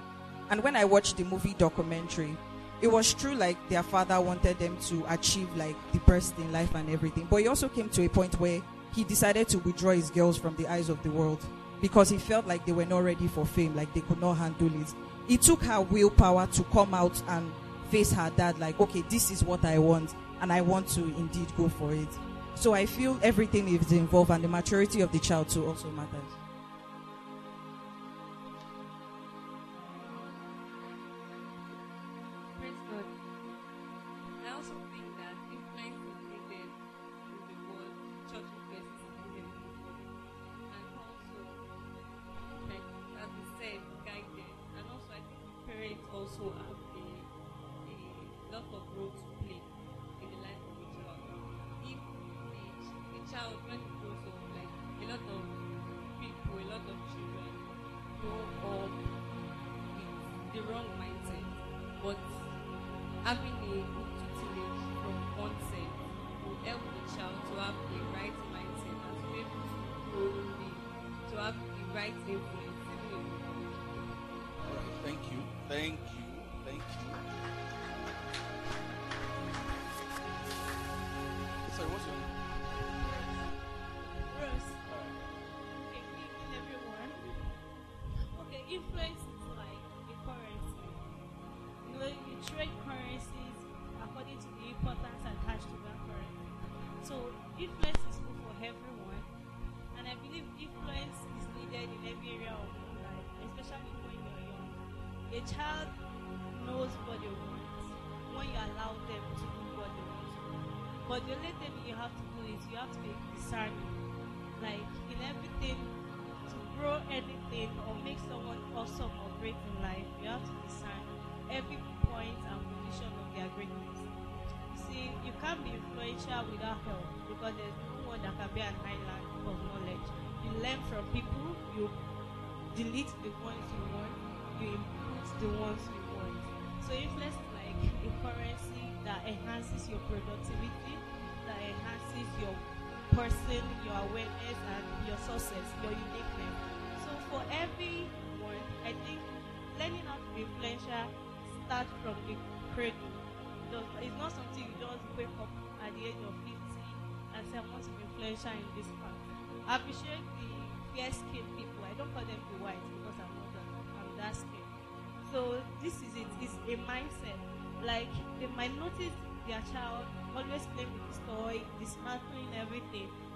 [0.50, 2.36] and when i watched the movie documentary
[2.82, 6.74] it was true like their father wanted them to achieve like the best in life
[6.76, 8.62] and everything but he also came to a point where
[8.93, 11.43] he decided to withdraw his girls from the eyes of the world
[11.82, 14.82] because he felt like they were not ready for fame, like they could not handle
[14.82, 14.93] it.
[15.28, 17.52] It took her willpower to come out and
[17.89, 21.47] face her dad, like, okay, this is what I want, and I want to indeed
[21.58, 22.08] go for it.
[22.56, 26.20] So I feel everything is involved, and the maturity of the child too also matters.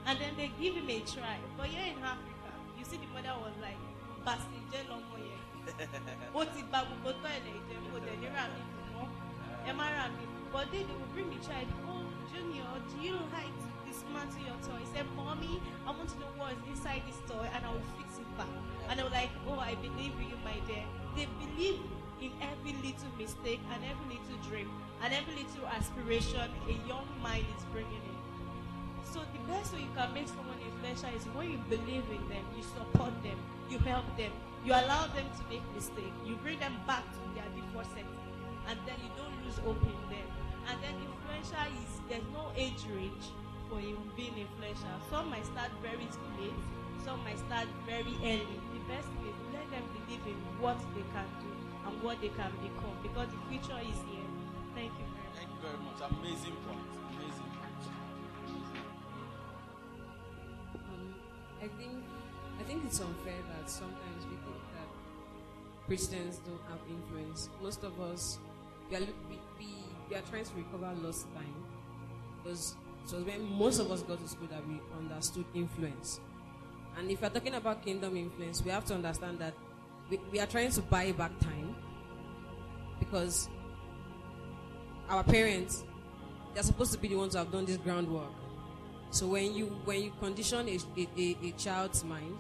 [0.06, 1.38] And then they give him a try.
[1.58, 3.80] But here in Africa, you see the mother was like,
[4.26, 5.42] "Basi jẹ́ lọ́mọ yẹn."
[6.38, 9.06] Ó ti bà gbogbo toilet jẹ́ kó dẹ̀ ní rà mí dùn mọ́.
[9.70, 10.24] Ẹ má rà mí.
[10.54, 14.60] But then they will bring the child, "Oh, Junior, do you like to dismantle your
[14.68, 15.54] toy?" He said, "Mommy,
[15.88, 18.54] I want to know what is inside this toy, and I will fix it back."
[18.88, 20.86] And they were like, "Oh, I believe in you, my dear."
[21.16, 21.80] They believe
[22.22, 24.70] in every little mistake and every little dream
[25.04, 28.13] and every little aspiration a young mind is bringing in.
[29.14, 32.24] So the best way you can make someone a influential is when you believe in
[32.34, 33.38] them, you support them,
[33.70, 34.34] you help them,
[34.66, 38.10] you allow them to make mistakes, you bring them back to their default setting,
[38.66, 40.28] and then you don't lose hope in them.
[40.66, 43.30] And then influential is there's no age range
[43.70, 44.98] for you being influential.
[45.14, 46.10] Some might start very
[46.42, 46.58] late,
[47.06, 48.58] some might start very early.
[48.74, 51.54] The best thing is let them believe in what they can do
[51.86, 54.26] and what they can become because the future is here.
[54.74, 55.38] Thank you very much.
[55.38, 56.02] Thank you very much.
[56.02, 57.03] Amazing point.
[61.64, 62.04] I think
[62.60, 67.50] I think it's unfair that sometimes we think that Christians don't have influence.
[67.62, 68.38] Most of us
[68.90, 69.68] we are we, we,
[70.10, 71.56] we are trying to recover lost time
[72.44, 72.76] because
[73.08, 76.20] it was when most of us got to school that we understood influence.
[76.98, 79.54] And if we're talking about kingdom influence, we have to understand that
[80.10, 81.76] we, we are trying to buy back time
[83.00, 83.48] because
[85.10, 85.86] our parents
[86.54, 88.43] they're supposed to be the ones who have done this groundwork.
[89.14, 92.36] So when you when you condition a, a, a, a child's mind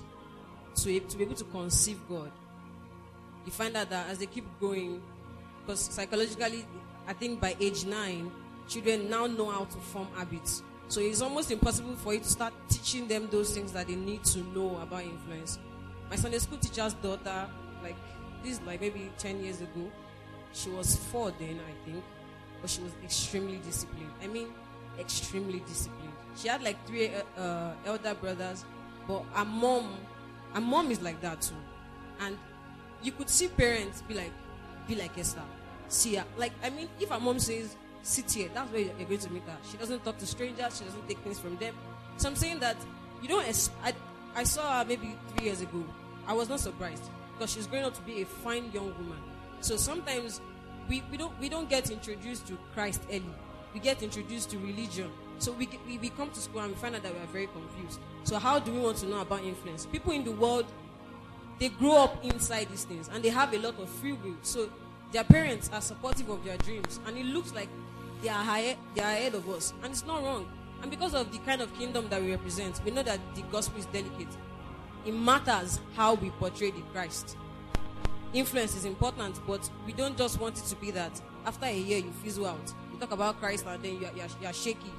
[0.77, 2.31] to, to be able to conceive God,
[3.45, 4.99] you find out that as they keep growing,
[5.61, 6.65] because psychologically,
[7.07, 8.31] I think by age nine,
[8.67, 10.63] children now know how to form habits.
[10.87, 14.23] So it's almost impossible for you to start teaching them those things that they need
[14.25, 15.59] to know about influence.
[16.09, 17.47] My Sunday school teacher's daughter,
[17.83, 17.95] like
[18.43, 19.91] this, is like maybe ten years ago,
[20.53, 22.03] she was four then, I think,
[22.61, 24.11] but she was extremely disciplined.
[24.23, 24.47] I mean,
[24.99, 26.02] extremely disciplined.
[26.35, 28.65] She had like three uh, uh, elder brothers,
[29.07, 29.95] but her mom,
[30.53, 31.55] her mom is like that too.
[32.21, 32.37] And
[33.01, 34.31] you could see parents be like,
[34.87, 35.41] be like Esther.
[35.89, 36.25] See her.
[36.37, 39.43] Like, I mean, if her mom says, sit here, that's where you're going to meet
[39.43, 39.57] her.
[39.69, 41.75] She doesn't talk to strangers, she doesn't take things from them.
[42.17, 42.77] So I'm saying that
[43.21, 43.45] you don't,
[43.83, 43.93] I,
[44.35, 45.83] I saw her maybe three years ago.
[46.27, 47.03] I was not surprised
[47.33, 49.17] because she's growing up to be a fine young woman.
[49.61, 50.41] So sometimes
[50.89, 53.23] we, we don't we don't get introduced to Christ early.
[53.73, 55.09] We get introduced to religion.
[55.39, 57.47] So we, we, we come to school and we find out that we are very
[57.47, 57.99] confused.
[58.23, 59.85] So how do we want to know about influence?
[59.85, 60.65] People in the world
[61.59, 64.35] they grow up inside these things and they have a lot of free will.
[64.41, 64.69] So
[65.13, 67.69] their parents are supportive of their dreams, and it looks like
[68.21, 70.47] they are higher, they are ahead of us, and it's not wrong.
[70.81, 73.79] And because of the kind of kingdom that we represent, we know that the gospel
[73.79, 74.27] is delicate.
[75.05, 77.37] It matters how we portray the Christ.
[78.33, 81.99] Influence is important, but we don't just want it to be that after a year
[81.99, 82.73] you fizzle out.
[82.91, 84.91] You talk about Christ and then you are, you are, you are shaky.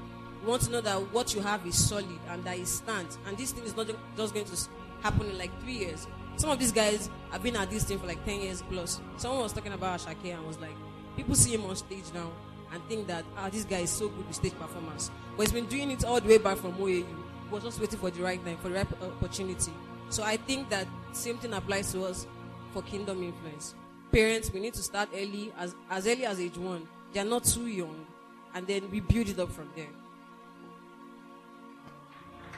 [0.45, 3.17] You want to know that what you have is solid and that it stands.
[3.27, 4.69] And this thing is not just going to
[5.01, 6.07] happen in like three years.
[6.37, 9.01] Some of these guys have been at this thing for like 10 years plus.
[9.17, 10.77] Someone was talking about Asake and was like,
[11.17, 12.31] people see him on stage now
[12.75, 15.11] and think that, ah, this guy is so good with stage performance.
[15.35, 17.07] But he's been doing it all the way back from OAU.
[17.07, 17.07] He
[17.51, 19.73] was just waiting for the right time, for the right opportunity.
[20.11, 22.27] So I think that same thing applies to us
[22.75, 23.75] for kingdom influence.
[24.13, 26.87] Parents, we need to start early, as, as early as age one.
[27.15, 28.05] They are not too young.
[28.53, 29.89] And then we build it up from there.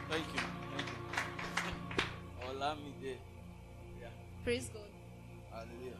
[0.09, 0.41] Thank you.
[0.77, 0.97] Thank you.
[2.47, 3.16] Olamide.
[4.01, 4.09] Yeah.
[4.45, 4.91] Praise God.
[5.51, 5.99] Hallelujah.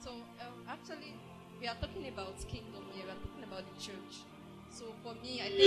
[0.00, 0.10] So,
[0.40, 1.12] um, actually,
[1.60, 3.04] we are talking about kingdom here.
[3.04, 4.24] We are talking about the church.
[4.70, 5.60] So, for me, I think.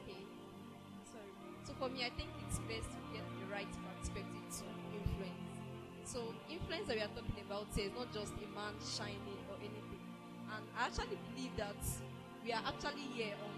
[0.00, 0.20] Okay.
[1.12, 1.32] Sorry.
[1.68, 3.68] So, for me, I think it's best to get the right
[4.00, 4.64] perspective to
[4.96, 5.44] influence.
[6.08, 9.60] So, influence that we are talking about here is not just a man shining or
[9.60, 10.00] anything.
[10.56, 11.76] And I actually believe that
[12.44, 13.57] we are actually here on this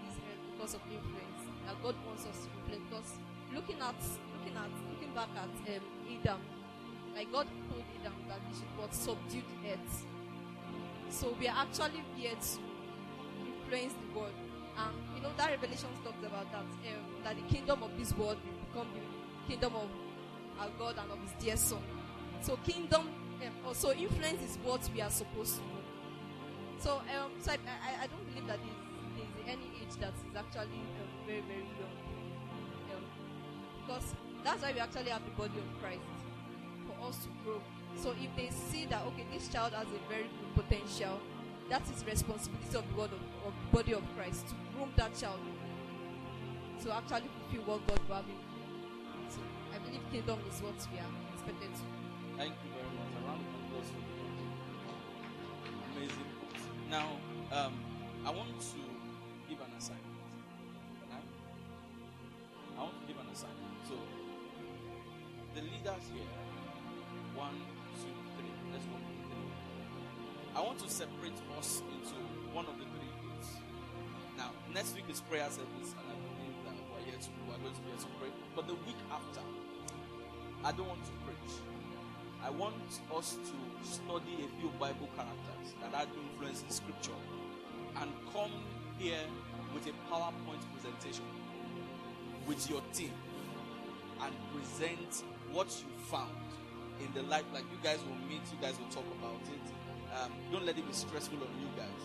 [0.61, 1.41] because of influence.
[1.65, 2.85] That God wants us to influence.
[2.89, 3.09] Because
[3.55, 3.97] looking at,
[4.37, 5.83] looking at, looking back at um,
[6.21, 6.41] Adam,
[7.15, 10.05] like God told Adam that he should what subdue the earth.
[11.09, 12.59] So we are actually here to
[13.41, 14.33] influence the world.
[14.77, 18.37] And you know that Revelation talks about that um, that the kingdom of this world
[18.45, 19.89] will become the kingdom of
[20.59, 21.81] our God and of His dear Son.
[22.41, 23.09] So kingdom,
[23.41, 25.81] um, also influence is what we are supposed to do.
[26.77, 28.59] So um, so I, I, I don't believe that
[29.47, 31.97] any age that is actually um, very very young.
[32.93, 33.03] Um,
[33.81, 36.01] because that's why we actually have the body of Christ
[36.87, 37.61] for us to grow.
[37.95, 41.19] So if they see that okay, this child has a very good potential,
[41.69, 45.15] that is responsibility of the word of, of the body of Christ to groom that
[45.15, 45.39] child
[46.83, 48.25] to actually fulfill what God will have.
[49.29, 49.39] So
[49.73, 51.83] I believe kingdom is what we are expected to.
[52.37, 53.11] Thank you very much.
[53.13, 54.41] A round of applause for Lord.
[55.95, 56.29] Amazing.
[56.89, 57.07] Now,
[57.51, 57.73] um,
[58.25, 58.90] I want to
[65.55, 66.31] the leaders here,
[67.35, 67.59] one,
[67.99, 68.51] two, three.
[68.71, 68.95] Let's go.
[70.55, 72.15] I want to separate us into
[72.55, 73.59] one of the three groups.
[74.37, 77.75] Now, next week is prayer service, and I believe that we're here to we're going
[77.75, 78.31] to be here to pray.
[78.55, 79.43] But the week after,
[80.63, 81.55] I don't want to preach.
[82.43, 82.75] I want
[83.15, 83.55] us to
[83.85, 87.19] study a few Bible characters that had influence in Scripture
[88.01, 88.51] and come
[88.97, 89.27] here
[89.73, 91.27] with a PowerPoint presentation
[92.47, 93.13] with your team
[94.23, 96.31] and present what you found
[96.99, 97.45] in the life.
[97.53, 99.65] Like you guys will meet, you guys will talk about it.
[100.15, 102.01] Um, don't let it be stressful on you guys,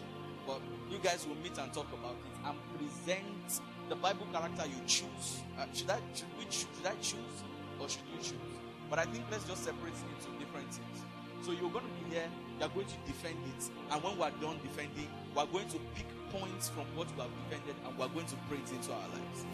[0.46, 0.60] but
[0.90, 5.42] you guys will meet and talk about it and present the Bible character you choose.
[5.58, 7.36] Uh, should I should we choose, should I choose
[7.80, 8.54] or should you choose?
[8.88, 11.02] But I think let's just separate it into different things.
[11.42, 12.28] So you're going to be here,
[12.58, 16.68] you're going to defend it, and when we're done defending, we're going to pick points
[16.68, 19.44] from what we have defended and we're going to bring it into our lives.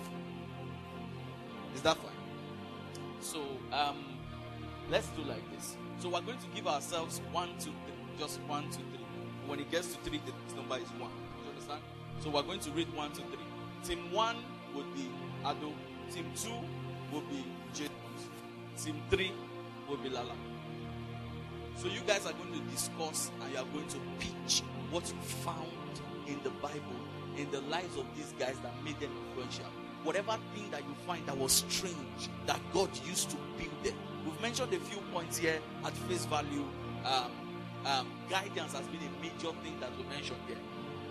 [1.75, 2.12] Is that fine?
[3.33, 3.41] So
[3.73, 3.97] um,
[4.91, 5.79] let's do like this.
[6.01, 9.07] So we're going to give ourselves one, two, three, just one, two, three.
[9.47, 11.11] When it gets to three, the number is one.
[11.43, 11.81] You understand?
[12.21, 13.47] So we're going to read one, two, three.
[13.85, 14.37] Team one
[14.75, 15.09] would be
[15.47, 15.73] Ado.
[16.13, 16.53] Team two
[17.11, 17.43] would be
[17.73, 17.91] James.
[18.77, 19.33] Team three
[19.89, 20.35] will be Lala.
[21.77, 25.19] So you guys are going to discuss and you are going to pitch what you
[25.23, 27.01] found in the Bible,
[27.39, 29.65] in the lives of these guys that made them influential.
[30.05, 33.95] Whatever thing that you find that was strange that God used to build them.
[34.25, 36.65] We've mentioned a few points here at face value.
[37.05, 37.31] Um,
[37.87, 40.57] um, guidance has been a major thing that we mentioned here,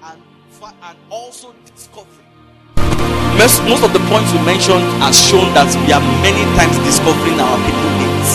[0.03, 0.21] and
[0.83, 2.25] and also discovery.
[3.37, 7.39] Most, most of the points we mentioned has shown that we are many times discovering
[7.39, 8.29] our people needs.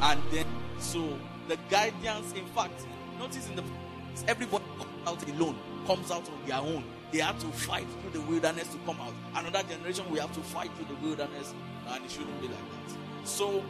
[0.00, 0.46] And then,
[0.78, 1.18] so
[1.48, 2.86] the guidance, in fact,
[3.18, 3.64] notice in the
[4.28, 6.84] everybody comes out alone, comes out on their own.
[7.10, 9.14] They have to fight through the wilderness to come out.
[9.34, 11.54] Another generation, we have to fight through the wilderness,
[11.88, 13.26] and it shouldn't be like that.
[13.26, 13.64] So,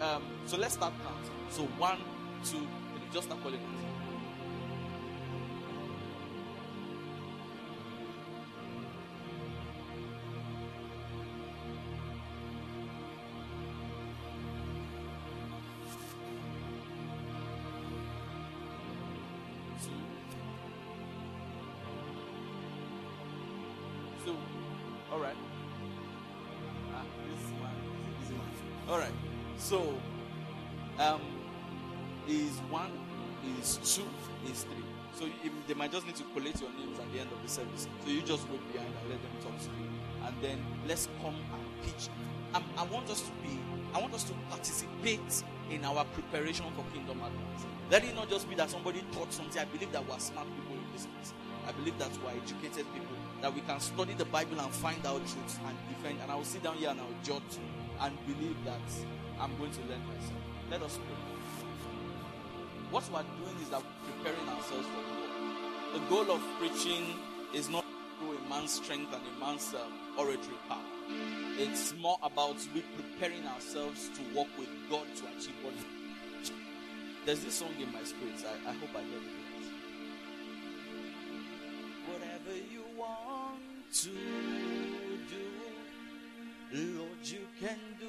[0.00, 1.30] um, so let's start counting.
[1.50, 1.98] So one,
[2.44, 2.66] two, three.
[3.12, 3.89] Just start calling it.
[29.70, 29.94] So,
[30.98, 31.20] um,
[32.26, 32.90] is one,
[33.60, 34.02] is two,
[34.50, 34.82] is three.
[35.14, 35.26] So
[35.68, 37.86] they might just need to collect your names at the end of the service.
[38.04, 39.86] So you just wait behind and let them talk to you,
[40.26, 42.08] and then let's come and pitch.
[42.52, 43.60] Um, I want us to be.
[43.94, 47.62] I want us to participate in our preparation for kingdom advance.
[47.92, 49.62] Let it not just be that somebody taught something.
[49.62, 51.32] I believe that we're smart people in this place.
[51.68, 53.16] I believe that we're educated people.
[53.40, 56.18] That we can study the Bible and find out truths and defend.
[56.22, 57.62] And I will sit down here and I will judge
[58.00, 58.82] and believe that
[59.40, 60.42] I'm going to learn myself.
[60.70, 61.16] Let us pray.
[62.90, 65.30] What we are doing is that we're preparing ourselves for the world.
[65.94, 67.16] The goal of preaching
[67.54, 67.84] is not
[68.18, 70.78] through a man's strength and a man's um, oratory power.
[71.56, 75.72] It's more about we preparing ourselves to walk with God to achieve what
[77.24, 78.34] There's this song in my spirit.
[78.44, 79.40] I, I hope I get it.
[82.06, 83.60] Whatever you want
[83.92, 84.10] to
[85.30, 88.06] do, Lord, you can do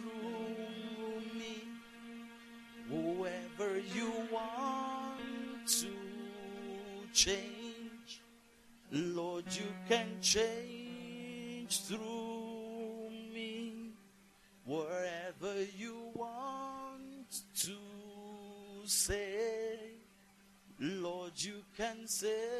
[0.00, 1.62] through me.
[2.88, 5.88] Whoever you want to
[7.12, 8.20] change,
[8.90, 13.92] Lord, you can change through me.
[14.64, 17.76] Wherever you want to
[18.84, 19.78] say,
[20.78, 22.59] Lord, you can say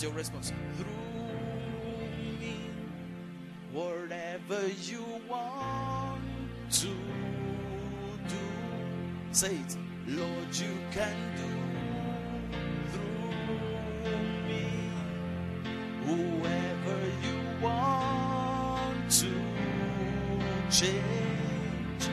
[0.00, 0.50] That's your response.
[0.78, 0.86] Through
[2.40, 2.56] me.
[3.70, 6.22] Whatever you want
[6.70, 8.36] to do,
[9.30, 9.76] say it.
[10.06, 11.50] Lord, you can do
[12.92, 14.12] through
[14.48, 14.64] me.
[16.06, 19.32] Whoever you want to
[20.70, 22.08] change,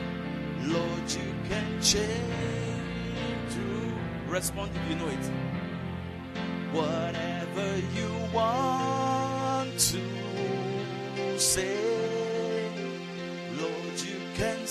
[0.64, 3.92] Lord, you can change through.
[4.28, 5.57] Respond if you know it.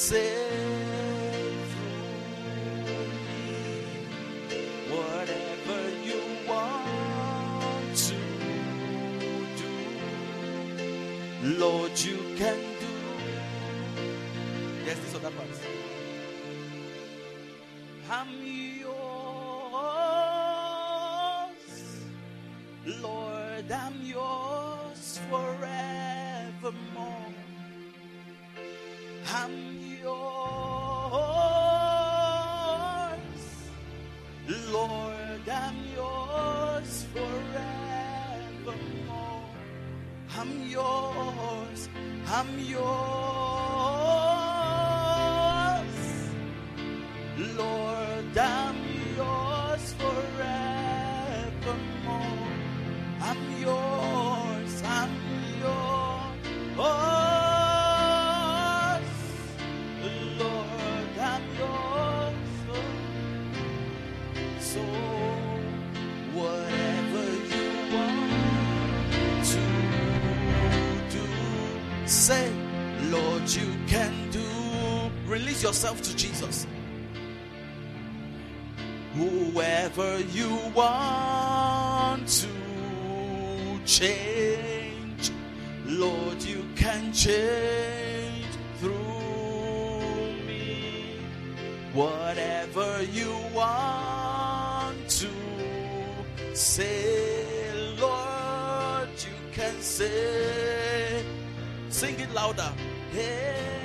[0.10, 1.88] Through
[3.26, 3.44] me.
[4.90, 8.20] Whatever you want to
[9.58, 9.74] do,
[11.60, 12.58] Lord, you can
[42.40, 43.27] I'm yours,
[75.78, 76.66] yourself to Jesus.
[79.14, 85.32] Whoever you want to change,
[85.86, 88.48] Lord, you can change
[88.80, 90.02] through
[90.48, 91.20] me.
[91.94, 95.30] Whatever you want to
[96.56, 101.24] say, Lord, you can say.
[101.90, 102.74] Sing it louder.
[103.12, 103.77] Hey,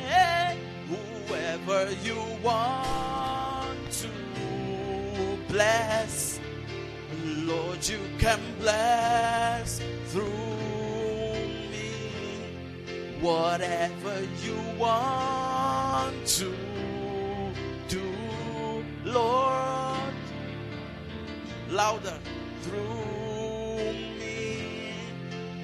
[1.90, 4.08] you want to
[5.48, 6.40] bless,
[7.24, 10.28] Lord, you can bless through
[11.72, 11.90] me.
[13.20, 16.54] Whatever you want to
[17.88, 18.02] do,
[19.04, 20.14] Lord,
[21.68, 22.18] louder
[22.62, 24.94] through me.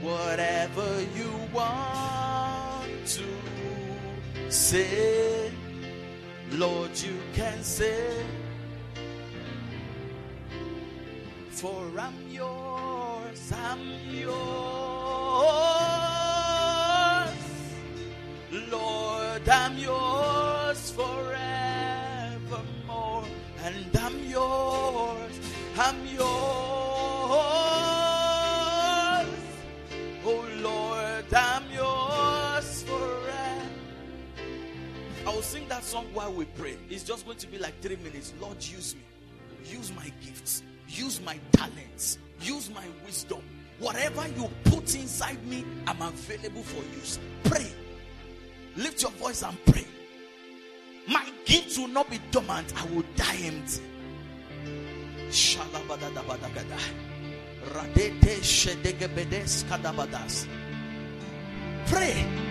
[0.03, 5.48] Whatever you want to say,
[6.53, 8.25] Lord, you can say.
[11.51, 13.81] For I'm yours, I'm
[14.11, 14.78] yours,
[35.99, 36.77] song while we pray.
[36.91, 38.33] It's just going to be like three minutes.
[38.41, 39.03] Lord, use me,
[39.65, 43.43] use my gifts use my talents, use my wisdom.
[43.79, 47.19] Whatever you put inside me, I'm available for use.
[47.45, 47.71] Pray.
[48.77, 49.87] Lift your voice and pray.
[51.07, 53.83] My gifts will not be dormant, I will die empty.
[55.29, 56.79] Shalabadadabadagada.
[61.87, 62.48] Pray.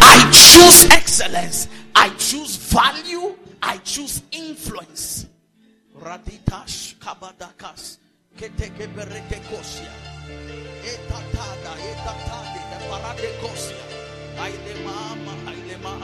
[0.00, 1.68] I choose excellence.
[1.94, 3.36] I choose value.
[3.62, 5.26] I choose influence.
[5.98, 7.98] Raditash kabadakas
[8.38, 9.90] keteke berete kosia
[10.86, 13.84] etatada etatade de parade kosia
[14.38, 15.98] aile mama aile ma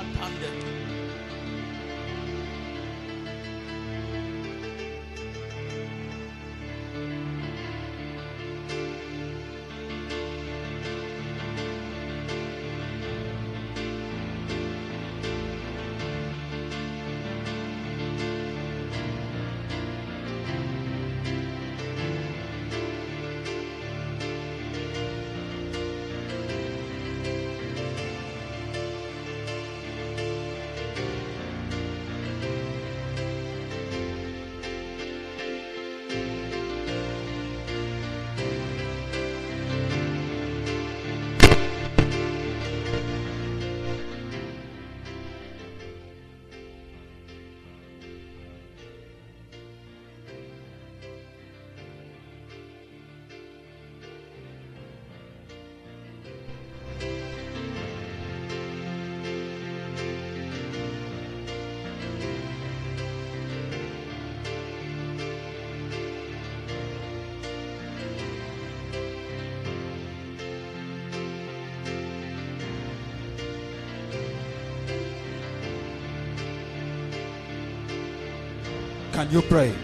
[79.25, 79.75] Can you pray?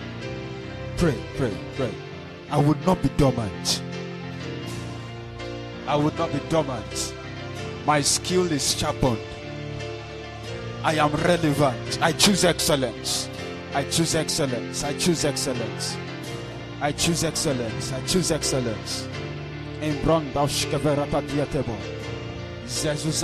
[0.99, 1.95] Pray, pray, pray.
[2.51, 3.83] I would not be dormant.
[5.87, 7.15] I would not be dormant.
[7.87, 9.17] My skill is sharpened.
[10.85, 12.03] I am relevant.
[12.03, 13.31] I choose excellence.
[13.73, 14.85] I choose excellence.
[14.85, 15.97] I choose excellence.
[16.83, 17.93] I choose excellence.
[17.95, 19.09] I choose excellence.
[19.81, 20.05] In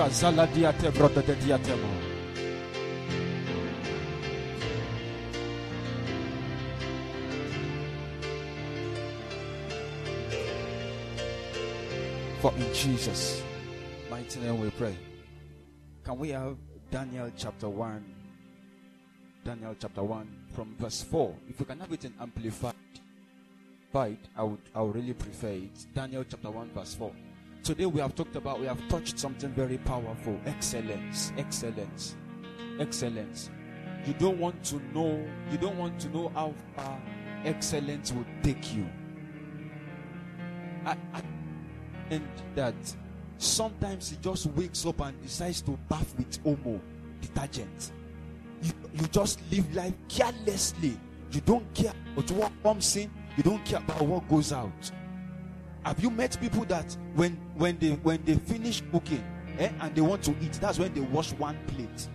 [0.08, 2.05] Zala.
[12.76, 13.42] Jesus'
[14.10, 14.94] mighty name we pray.
[16.04, 16.58] Can we have
[16.90, 18.04] Daniel chapter 1?
[19.46, 21.34] Daniel chapter 1 from verse 4.
[21.48, 22.74] If we can have it in amplified,
[23.94, 25.86] I would I would really prefer it.
[25.94, 27.10] Daniel chapter 1, verse 4.
[27.62, 30.38] Today we have talked about, we have touched something very powerful.
[30.44, 31.32] Excellence.
[31.38, 32.14] Excellence.
[32.78, 33.48] Excellence.
[34.04, 37.00] You don't want to know, you don't want to know how far
[37.46, 38.86] excellence will take you.
[40.84, 41.22] I, I
[42.10, 42.74] and that
[43.38, 46.80] sometimes he just wakes up and decides to bath with Omo
[47.20, 47.92] detergent.
[48.62, 50.98] You, you just live life carelessly.
[51.32, 53.10] You don't care about what comes in.
[53.36, 54.90] You don't care about what goes out.
[55.84, 59.22] Have you met people that when when they when they finish cooking
[59.58, 62.08] eh, and they want to eat, that's when they wash one plate.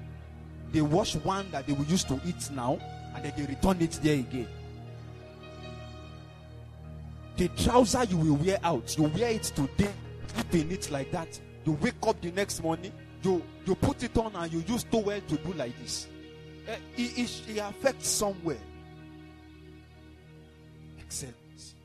[0.71, 2.79] They wash one that they will use to eat now,
[3.15, 4.47] and then they return it there again.
[7.37, 9.91] The trouser you will wear out, you wear it today,
[10.33, 11.39] sleep in it like that.
[11.65, 12.91] You wake up the next morning,
[13.23, 16.07] you you put it on and you use towel to do like this.
[16.67, 18.57] Eh, it, it, it affects somewhere.
[20.99, 21.75] Excellence.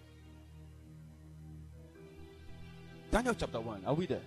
[3.10, 3.82] Daniel chapter 1.
[3.86, 4.20] Are we there?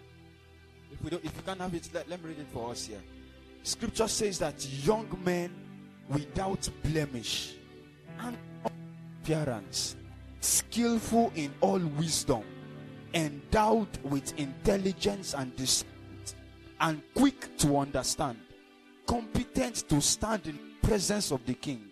[0.92, 2.88] If we don't, if you can't have it, let, let me read it for us
[2.88, 3.02] here.
[3.64, 5.54] Scripture says that young men
[6.08, 7.54] without blemish
[8.20, 9.96] and appearance,
[10.40, 12.44] skillful in all wisdom,
[13.14, 16.36] endowed with intelligence and discernment,
[16.80, 18.38] and quick to understand,
[19.06, 21.90] competent to stand in presence of the king,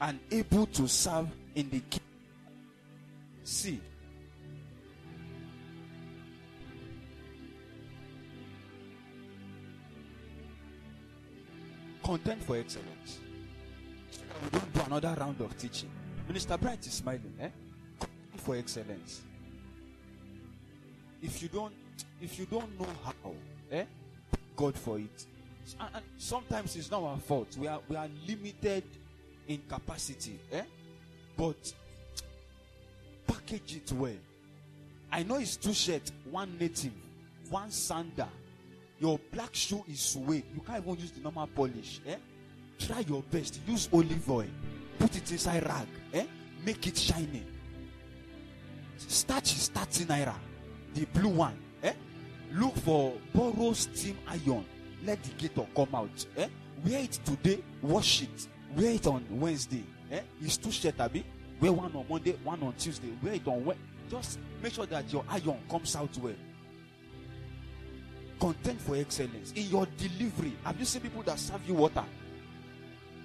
[0.00, 2.00] and able to serve in the king.
[3.44, 3.80] See,
[12.02, 13.20] content for excellence.
[14.44, 15.90] We don't do another round of teaching.
[16.28, 17.48] Minister Bright is smiling, eh?
[18.46, 19.22] For excellence.
[21.20, 21.72] If you don't,
[22.22, 23.32] if you don't know how,
[23.72, 23.86] eh?
[24.54, 25.26] God for it.
[25.80, 27.56] And, and sometimes it's not our fault.
[27.58, 28.84] We are we are limited
[29.48, 30.62] in capacity, eh?
[31.36, 31.74] But
[33.26, 34.12] package it well.
[35.10, 36.92] I know it's two shirts, one native,
[37.50, 38.28] one sander.
[39.00, 40.44] Your black shoe is suede.
[40.54, 42.00] You can't even use the normal polish.
[42.06, 42.14] Eh?
[42.78, 43.58] Try your best.
[43.66, 44.46] Use olive oil.
[45.00, 45.88] Put it inside rag.
[46.14, 46.26] Eh?
[46.64, 47.42] Make it shiny.
[48.98, 50.34] Starch is 30 naira.
[50.94, 51.56] The blue one.
[51.82, 51.92] Eh?
[52.52, 54.64] Look for borrow steam iron.
[55.04, 56.26] Let the gator come out.
[56.36, 56.48] Eh?
[56.84, 57.62] Wear it today.
[57.82, 58.48] Wash it.
[58.76, 59.84] Wear it on Wednesday.
[60.10, 60.20] Eh?
[60.42, 61.24] It's two shirt, abi.
[61.60, 63.12] Wear one on Monday, one on Tuesday.
[63.22, 63.84] Wear it on Wednesday.
[64.10, 66.34] Just make sure that your iron comes out well
[68.38, 70.52] content for excellence in your delivery.
[70.64, 72.04] Have you seen people that serve you water?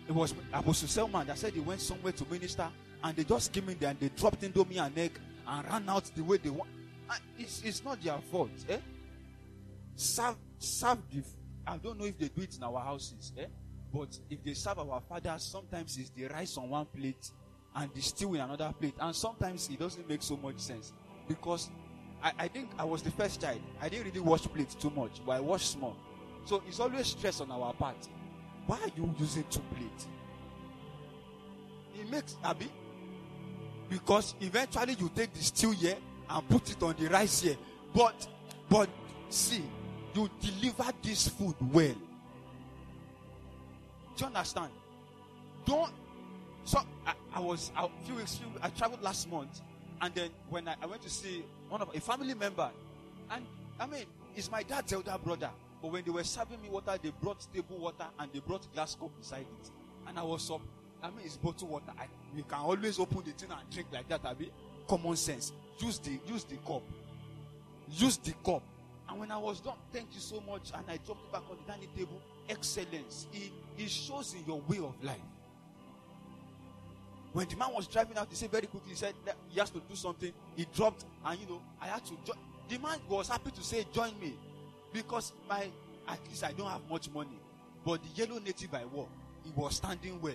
[0.08, 2.68] It was Apostle Selman that said he went somewhere to minister
[3.04, 6.06] and they just came in there and they dropped indomie and egg and ran out
[6.16, 6.70] the way they want.
[7.38, 8.52] It's, it's not their fault.
[8.70, 8.78] Eh?
[9.96, 11.24] Serve, serve the.
[11.68, 13.46] I don't know if they do it in our houses, eh?
[13.94, 17.32] but if they serve our fathers, sometimes it's the rice on one plate
[17.76, 20.94] and the stew in another plate, and sometimes it doesn't make so much sense
[21.28, 21.70] because
[22.22, 23.62] I, I think I was the first child.
[23.82, 25.96] I didn't really wash plates too much, but I washed small.
[26.46, 28.08] So it's always stress on our part.
[28.66, 30.08] Why are you using two plates?
[32.00, 32.70] It makes Abby
[33.92, 35.98] because eventually you take the stew here
[36.30, 37.58] and put it on the rice here.
[37.94, 38.26] But
[38.70, 38.90] but
[39.30, 39.64] see,
[40.14, 41.94] you deliver this food well.
[44.16, 44.72] Do you understand?
[45.66, 45.92] Don't
[46.64, 49.62] so I, I was a few weeks I traveled last month
[50.02, 52.70] and then when I, I went to see one of a family member,
[53.30, 53.46] and
[53.80, 54.06] I mean,
[54.36, 55.50] it's my dad's elder brother.
[55.82, 58.96] But when they were serving me water, they brought table water and they brought glass
[58.96, 59.70] cup beside it.
[60.08, 60.62] And I was up.
[61.04, 61.92] I mean, it's bottled water.
[62.00, 62.06] I,
[62.36, 64.22] you can always open the thing and drink like that.
[64.24, 64.52] I mean,
[64.88, 65.52] common sense.
[65.80, 66.84] Use the use the cup.
[67.92, 68.64] Use the cup.
[69.10, 70.72] And when I was done, thank you so much.
[70.74, 72.22] And I dropped it back on the dining table.
[72.48, 73.28] Excellence.
[73.34, 75.18] It, it shows in your way of life.
[77.34, 79.70] When the man was driving out, he said very quickly, he said that he has
[79.72, 80.32] to do something.
[80.56, 82.38] He dropped, and you know, I had to join.
[82.70, 84.34] The man was happy to say, Join me.
[84.94, 85.68] Because my
[86.08, 87.40] at least I don't have much money.
[87.86, 89.08] But the yellow native I wore,
[89.44, 90.34] he was standing well.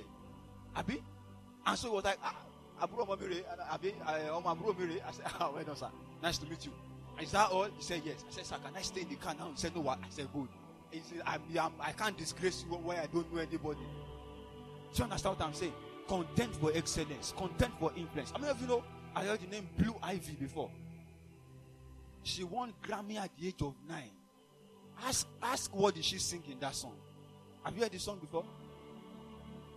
[0.77, 1.03] Abi?
[1.67, 2.35] And so he was like, ah,
[2.81, 5.09] àbúrò ọmọ mi rè é, àbí eh, ọmọ àbúrò mi rè é.
[5.09, 5.91] I said, ah, well done, sir.
[6.23, 6.73] Nice to meet you.
[7.21, 7.65] Is that all?
[7.65, 8.25] He said, yes.
[8.29, 9.51] I said, sir, can I stay in the car now?
[9.51, 9.99] He said, no, what?
[9.99, 10.49] I said, good.
[10.91, 13.81] He said, I'm, I'm, I can't disgrace you where I don't know anybody.
[13.81, 15.73] Do you understand what I'm saying?
[16.09, 18.33] Content for excellence, content for influence.
[18.35, 18.85] I mean, if you know,
[19.15, 20.71] I heard the name Blue Ivy before.
[22.23, 24.11] She won Grammy at the age of nine.
[25.05, 26.95] Ask, ask what did she sing in that song?
[27.65, 28.45] Have you heard this song before?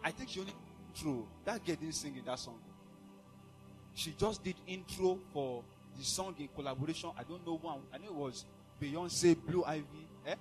[0.03, 0.53] I think she only
[0.99, 1.27] intro.
[1.45, 2.59] That girl didn't sing in that song.
[3.93, 5.63] She just did intro for
[5.97, 7.11] the song in collaboration.
[7.17, 7.80] I don't know one.
[7.93, 8.45] I know it was
[8.81, 10.35] Beyonce, Blue Ivy, eh?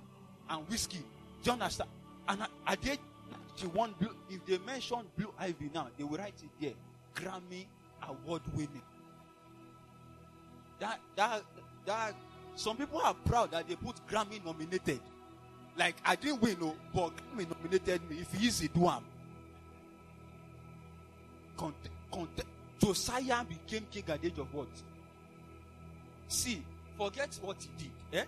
[0.51, 1.03] and WizKid.
[1.43, 1.91] Do you understand?
[2.29, 2.99] And I, did.
[3.57, 3.95] She won.
[3.99, 6.73] Blue, if they mention Blue Ivy now, they will write it there.
[7.15, 7.67] Grammy
[8.07, 8.83] award winning.
[10.79, 11.43] That that
[11.87, 12.15] that.
[12.55, 15.01] Some people are proud that they put Grammy nominated.
[15.77, 18.19] Like I didn't win, no, but Grammy nominated me.
[18.21, 19.05] If easy, do am.
[21.59, 22.45] Conte- conte-
[22.81, 24.69] Josiah became king at the age of what?
[26.29, 26.63] See,
[26.97, 28.21] forget what he did.
[28.21, 28.25] Eh?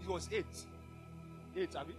[0.00, 0.46] He was eight.
[1.56, 1.96] Eight, I mean,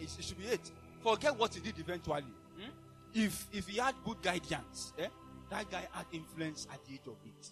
[0.00, 0.70] it should be eight.
[1.02, 2.22] Forget what he did eventually.
[2.22, 2.70] Hmm?
[3.14, 5.08] If if he had good guidance, eh?
[5.50, 7.48] That guy had influence at the age of eight.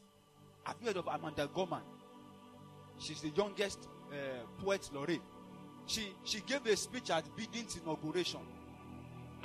[0.64, 1.82] Have you heard of Amanda Gorman?
[2.98, 4.16] She's the youngest uh,
[4.62, 5.20] poet laureate.
[5.86, 8.40] She she gave a speech at Biden's inauguration.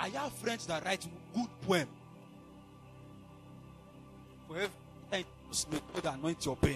[0.00, 1.88] I have friends that write good poem.
[4.52, 5.24] Time
[5.70, 6.56] may God anoint your.
[6.60, 6.70] Do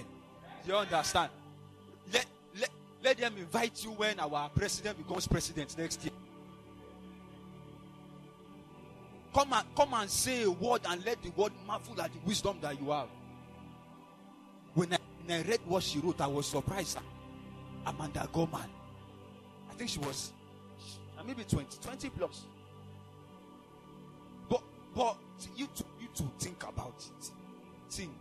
[0.67, 1.31] you understand?
[2.13, 2.27] Let,
[2.59, 2.71] let,
[3.03, 6.13] let them invite you when our president becomes president next year.
[9.35, 12.59] Come and come and say a word and let the word marvel at the wisdom
[12.63, 13.09] that you have.
[14.75, 16.99] When I, when I read what she wrote, I was surprised.
[17.87, 18.69] Amanda Gorman.
[19.71, 20.33] I think she was
[21.27, 22.45] maybe 20, 20 plus.
[24.49, 24.63] But
[24.95, 25.17] but
[25.57, 27.31] you to you to think about it.
[27.91, 28.13] Think.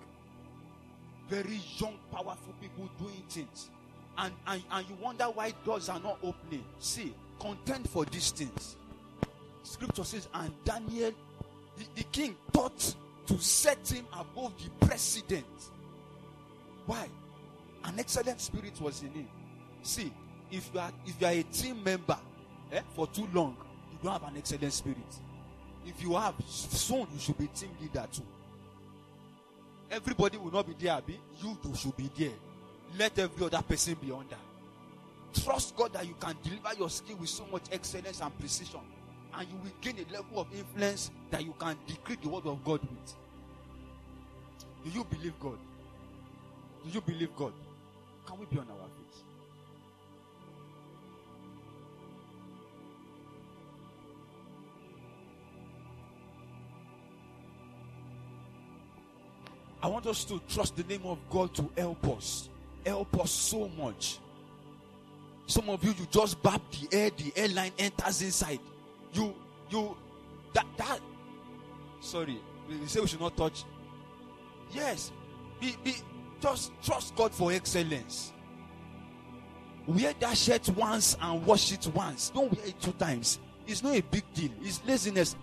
[1.30, 3.70] Very young, powerful people doing things.
[4.18, 6.64] And, and and you wonder why doors are not opening.
[6.80, 8.78] See, contend for these things.
[9.64, 11.12] Scripture says, and Daniel,
[11.78, 12.96] the, the king thought
[13.28, 15.46] to set him above the president.
[16.86, 17.08] Why?
[17.84, 19.28] An excellent spirit was in him.
[19.82, 20.12] See,
[20.52, 22.18] if you are if you are a team member
[22.72, 23.58] eh, for too long,
[23.92, 24.98] you don't have an excellent spirit.
[25.86, 28.24] If you have soon, you should be team leader too.
[29.92, 31.20] Everybody will not be there, Abi.
[31.42, 32.34] You too should be there.
[32.98, 34.38] Let every other person be under.
[35.44, 38.80] Trust God that you can deliver your skill with so much excellence and precision,
[39.34, 42.64] and you will gain a level of influence that you can decree the word of
[42.64, 43.16] God with.
[44.86, 45.58] Do you believe God?
[46.84, 47.54] Do you believe God?
[48.26, 48.85] Can we be on our
[59.86, 62.50] I want us to trust the name of God to help us.
[62.84, 64.18] Help us so much.
[65.46, 68.58] Some of you, you just bap the air, the airline enters inside.
[69.14, 69.36] You,
[69.70, 69.96] you,
[70.54, 71.00] that, that,
[72.02, 73.64] sorry, we say we should not touch.
[74.74, 75.12] Yes,
[75.62, 75.94] be, be,
[76.42, 78.34] just trust God for excellence.
[79.86, 82.32] Wear that shirt once and wash it once.
[82.32, 83.38] Don't wear it two times.
[83.68, 84.50] It's not a big deal.
[84.64, 85.36] It's laziness.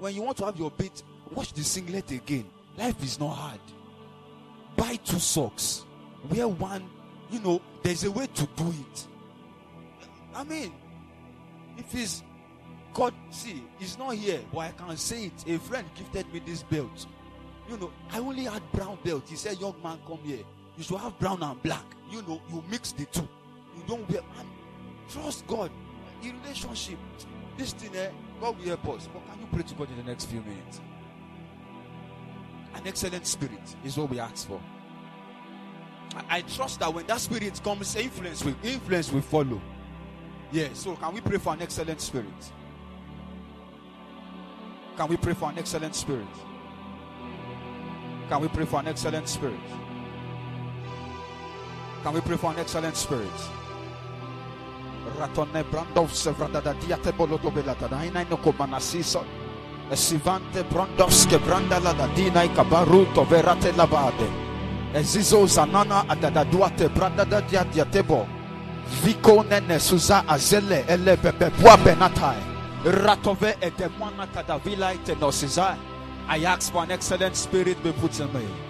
[0.00, 2.46] When, you want to have your bait, wash the singlet again.
[2.76, 3.60] Life is not hard.
[4.76, 5.84] Buy two socks.
[6.30, 6.88] Wear one.
[7.30, 9.06] You know, there's a way to do it.
[10.34, 10.72] I mean,
[11.76, 12.22] if it's
[12.94, 15.44] God, see, it's not here, but I can say it.
[15.46, 17.06] A friend gifted me this belt.
[17.68, 19.24] You know, I only had brown belt.
[19.28, 20.44] He said, Young man, come here.
[20.76, 21.84] You should have brown and black.
[22.10, 23.28] You know, you mix the two.
[23.76, 24.22] You don't wear.
[24.22, 24.46] Man,
[25.08, 25.70] trust God.
[26.22, 26.98] In relationship,
[27.56, 28.10] this thing, eh,
[28.40, 29.08] God will help us.
[29.12, 30.80] But can you pray to God in the next few minutes?
[32.74, 34.60] An excellent spirit is what we ask for.
[36.16, 39.60] I, I trust that when that spirit comes, influence will influence will follow.
[40.52, 42.52] Yeah, so can we pray for an excellent spirit?
[44.96, 46.26] Can we pray for an excellent spirit?
[48.28, 49.58] Can we pray for an excellent spirit?
[52.02, 53.59] Can we pray for an excellent spirit?
[55.18, 59.20] Ratone brandov sevrada da diate boloto belata da ina no komanasisa.
[59.90, 64.28] Esivante brandovske brandala da dina ikabaruto verate labade.
[64.94, 68.26] Ezizo zanana adada duate branda da dia diatebo.
[69.02, 72.38] Viko nene suza azele ele bebe bua benatai.
[72.84, 75.76] Ratove edemwana kadavila itenosiza.
[76.28, 78.69] I ask for an excellent spirit be put in me.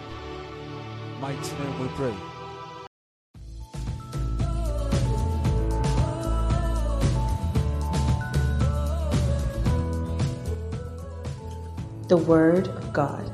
[12.07, 13.31] The Word of God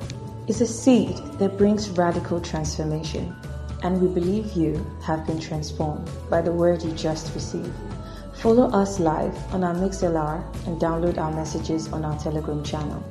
[0.49, 3.33] is a seed that brings radical transformation,
[3.83, 7.71] and we believe you have been transformed by the Word you just received.
[8.41, 13.01] Follow us live on our MixLR and download our messages on our Telegram channel.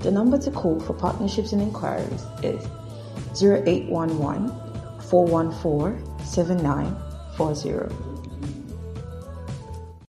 [0.00, 2.66] The number to call for partnerships and inquiries is
[3.40, 4.50] 0811
[5.00, 8.07] 414 7940.